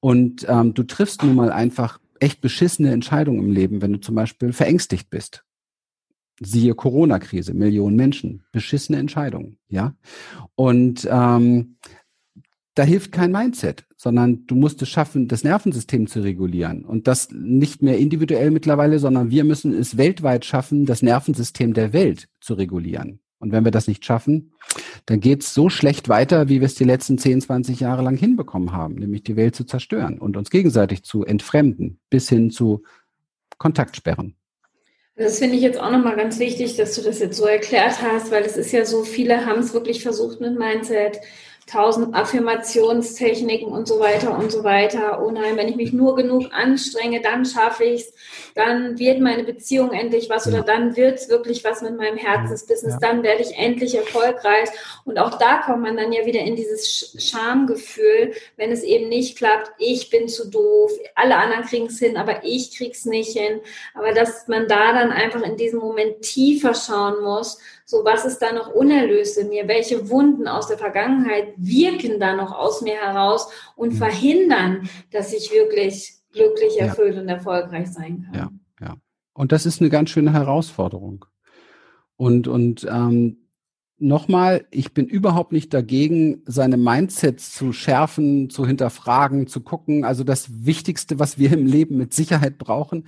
[0.00, 4.14] Und ähm, du triffst nun mal einfach echt beschissene Entscheidungen im Leben, wenn du zum
[4.14, 5.44] Beispiel verängstigt bist
[6.40, 9.94] Siehe Corona-Krise, Millionen Menschen, beschissene Entscheidungen, ja.
[10.54, 11.76] Und ähm,
[12.74, 16.84] da hilft kein Mindset, sondern du musst es schaffen, das Nervensystem zu regulieren.
[16.84, 21.92] Und das nicht mehr individuell mittlerweile, sondern wir müssen es weltweit schaffen, das Nervensystem der
[21.92, 23.20] Welt zu regulieren.
[23.38, 24.52] Und wenn wir das nicht schaffen,
[25.06, 28.72] dann geht's so schlecht weiter, wie wir es die letzten 10, 20 Jahre lang hinbekommen
[28.72, 32.82] haben, nämlich die Welt zu zerstören und uns gegenseitig zu entfremden, bis hin zu
[33.58, 34.34] Kontaktsperren.
[35.16, 38.32] Das finde ich jetzt auch nochmal ganz wichtig, dass du das jetzt so erklärt hast,
[38.32, 41.20] weil es ist ja so, viele haben es wirklich versucht mit Mindset,
[41.66, 45.22] tausend Affirmationstechniken und so weiter und so weiter.
[45.24, 48.14] Oh nein, wenn ich mich nur genug anstrenge, dann schaffe ich es,
[48.54, 52.98] dann wird meine Beziehung endlich was oder dann wird es wirklich was mit meinem Herzensbusiness,
[53.00, 54.68] dann werde ich endlich erfolgreich.
[55.04, 59.38] Und auch da kommt man dann ja wieder in dieses Schamgefühl, wenn es eben nicht
[59.38, 63.60] klappt, ich bin zu doof, alle anderen kriegen es hin, aber ich krieg's nicht hin.
[63.94, 68.38] Aber dass man da dann einfach in diesem Moment tiefer schauen muss, so was ist
[68.38, 69.68] da noch unerlöst in mir?
[69.68, 73.98] Welche Wunden aus der Vergangenheit wirken da noch aus mir heraus und mhm.
[73.98, 77.20] verhindern, dass ich wirklich glücklich, erfüllt ja.
[77.20, 78.34] und erfolgreich sein kann?
[78.34, 78.96] Ja, ja.
[79.34, 81.26] Und das ist eine ganz schöne Herausforderung.
[82.16, 83.44] Und, und ähm,
[83.98, 90.04] nochmal, ich bin überhaupt nicht dagegen, seine Mindsets zu schärfen, zu hinterfragen, zu gucken.
[90.04, 93.06] Also das Wichtigste, was wir im Leben mit Sicherheit brauchen,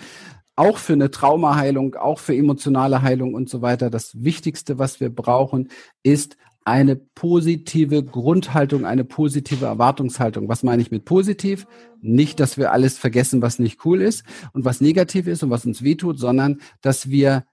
[0.57, 3.91] auch für eine Traumaheilung, auch für emotionale Heilung und so weiter.
[3.91, 5.69] Das Wichtigste, was wir brauchen,
[6.03, 10.49] ist eine positive Grundhaltung, eine positive Erwartungshaltung.
[10.49, 11.67] Was meine ich mit positiv?
[12.01, 15.65] Nicht, dass wir alles vergessen, was nicht cool ist und was negativ ist und was
[15.65, 17.45] uns wehtut, sondern dass wir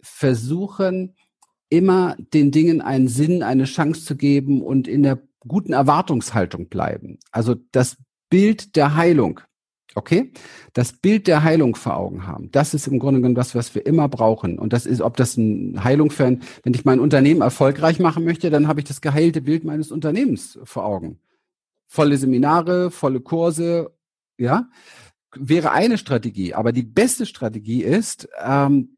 [0.00, 1.14] versuchen,
[1.68, 7.18] immer den Dingen einen Sinn, eine Chance zu geben und in der guten Erwartungshaltung bleiben.
[7.30, 7.96] Also das
[8.30, 9.40] Bild der Heilung
[9.94, 10.32] Okay?
[10.72, 12.50] Das Bild der Heilung vor Augen haben.
[12.50, 14.58] Das ist im Grunde genommen das, was wir immer brauchen.
[14.58, 18.24] Und das ist, ob das eine Heilung für ein, wenn ich mein Unternehmen erfolgreich machen
[18.24, 21.18] möchte, dann habe ich das geheilte Bild meines Unternehmens vor Augen.
[21.86, 23.92] Volle Seminare, volle Kurse,
[24.38, 24.68] ja,
[25.34, 26.54] wäre eine Strategie.
[26.54, 28.96] Aber die beste Strategie ist, ähm,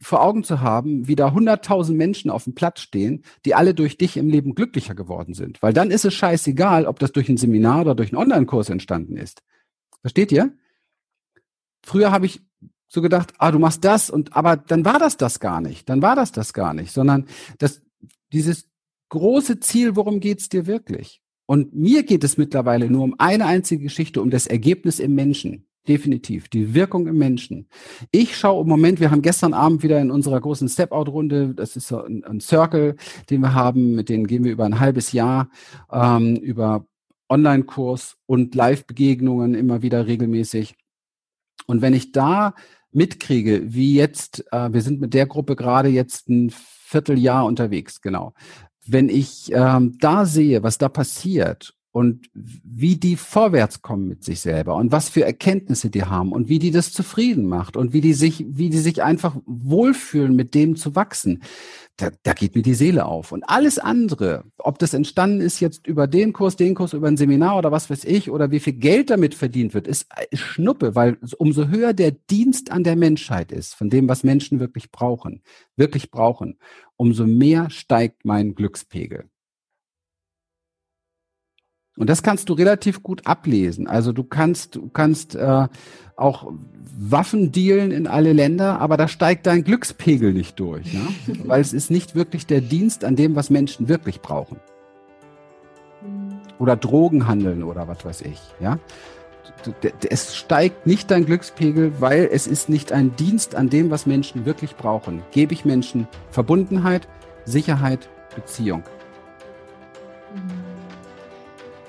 [0.00, 3.98] vor Augen zu haben, wie da hunderttausend Menschen auf dem Platz stehen, die alle durch
[3.98, 5.60] dich im Leben glücklicher geworden sind.
[5.62, 9.16] Weil dann ist es scheißegal, ob das durch ein Seminar oder durch einen Online-Kurs entstanden
[9.16, 9.42] ist.
[10.00, 10.52] Versteht ihr?
[11.82, 12.42] Früher habe ich
[12.88, 15.88] so gedacht, ah, du machst das und aber dann war das das gar nicht.
[15.88, 17.26] Dann war das das gar nicht, sondern
[17.58, 17.82] das
[18.32, 18.68] dieses
[19.10, 21.22] große Ziel, worum geht's dir wirklich?
[21.46, 25.66] Und mir geht es mittlerweile nur um eine einzige Geschichte, um das Ergebnis im Menschen.
[25.88, 26.48] Definitiv.
[26.48, 27.66] Die Wirkung im Menschen.
[28.10, 31.88] Ich schaue im Moment, wir haben gestern Abend wieder in unserer großen Step-Out-Runde, das ist
[31.88, 32.96] so ein, ein, Circle,
[33.30, 35.48] den wir haben, mit denen gehen wir über ein halbes Jahr,
[35.90, 36.86] ähm, über
[37.28, 40.76] Online-Kurs und Live-Begegnungen immer wieder regelmäßig.
[41.66, 42.54] Und wenn ich da
[42.92, 48.32] mitkriege, wie jetzt, äh, wir sind mit der Gruppe gerade jetzt ein Vierteljahr unterwegs, genau.
[48.86, 54.38] Wenn ich ähm, da sehe, was da passiert und wie die vorwärts kommen mit sich
[54.38, 58.00] selber und was für Erkenntnisse die haben und wie die das zufrieden macht und wie
[58.00, 61.42] die sich, wie die sich einfach wohlfühlen, mit dem zu wachsen.
[61.96, 63.32] Da, da geht mir die Seele auf.
[63.32, 67.16] Und alles andere, ob das entstanden ist jetzt über den Kurs, den Kurs, über ein
[67.16, 71.18] Seminar oder was weiß ich, oder wie viel Geld damit verdient wird, ist, Schnuppe, weil
[71.38, 75.42] umso höher der Dienst an der Menschheit ist, von dem, was Menschen wirklich brauchen,
[75.74, 76.60] wirklich brauchen,
[76.96, 79.28] umso mehr steigt mein Glückspegel.
[81.98, 83.88] Und das kannst du relativ gut ablesen.
[83.88, 85.66] Also du kannst, du kannst äh,
[86.16, 86.52] auch
[86.96, 91.08] Waffen dealen in alle Länder, aber da steigt dein Glückspegel nicht durch, ne?
[91.44, 94.60] weil es ist nicht wirklich der Dienst an dem, was Menschen wirklich brauchen.
[96.60, 98.78] Oder Drogen handeln oder was weiß ich, ja.
[100.08, 104.46] Es steigt nicht dein Glückspegel, weil es ist nicht ein Dienst an dem, was Menschen
[104.46, 105.22] wirklich brauchen.
[105.32, 107.08] Gebe ich Menschen Verbundenheit,
[107.44, 108.84] Sicherheit, Beziehung.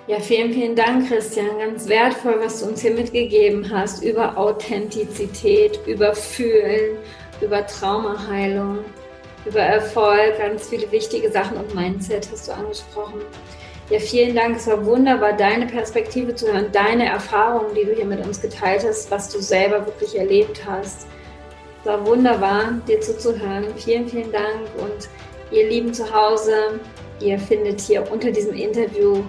[0.10, 1.60] Ja, vielen, vielen Dank, Christian.
[1.60, 6.98] Ganz wertvoll, was du uns hier mitgegeben hast über Authentizität, über Fühlen,
[7.42, 8.80] über Traumaheilung,
[9.46, 13.22] über Erfolg, ganz viele wichtige Sachen und Mindset hast du angesprochen.
[13.92, 14.56] Ja, vielen Dank.
[14.56, 18.84] Es war wunderbar, deine Perspektive zu hören, deine Erfahrungen, die du hier mit uns geteilt
[18.84, 21.06] hast, was du selber wirklich erlebt hast.
[21.82, 23.68] Es war wunderbar, dir zuzuhören.
[23.76, 24.62] Vielen, vielen Dank.
[24.80, 25.08] Und
[25.52, 26.80] ihr Lieben zu Hause,
[27.20, 29.24] ihr findet hier unter diesem Interview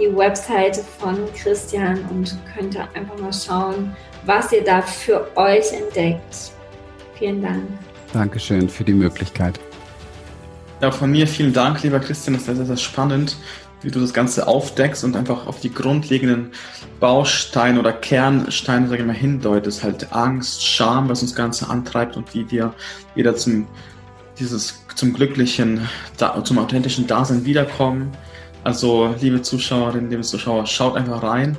[0.00, 3.94] die Webseite von Christian und könnt einfach mal schauen,
[4.24, 6.52] was ihr da für euch entdeckt.
[7.18, 7.62] Vielen Dank.
[8.12, 9.60] Dankeschön für die Möglichkeit.
[10.80, 12.34] Ja, von mir vielen Dank, lieber Christian.
[12.34, 13.36] Das ist sehr, sehr spannend,
[13.82, 16.52] wie du das Ganze aufdeckst und einfach auf die grundlegenden
[16.98, 19.84] Bausteine oder Kernsteine, sage ich mal, hindeutest.
[19.84, 22.72] Halt Angst, Scham, was uns Ganze antreibt und wie wir
[23.14, 23.66] wieder zum,
[24.38, 25.86] dieses, zum glücklichen,
[26.44, 28.16] zum authentischen Dasein wiederkommen
[28.64, 31.56] also, liebe Zuschauerinnen, liebe Zuschauer, schaut einfach rein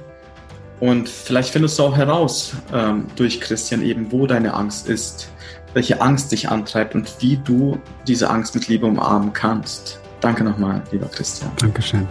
[0.80, 5.30] und vielleicht findest du auch heraus ähm, durch Christian eben, wo deine Angst ist,
[5.74, 10.00] welche Angst dich antreibt und wie du diese Angst mit Liebe umarmen kannst.
[10.20, 11.52] Danke nochmal, lieber Christian.
[11.58, 12.08] Dankeschön.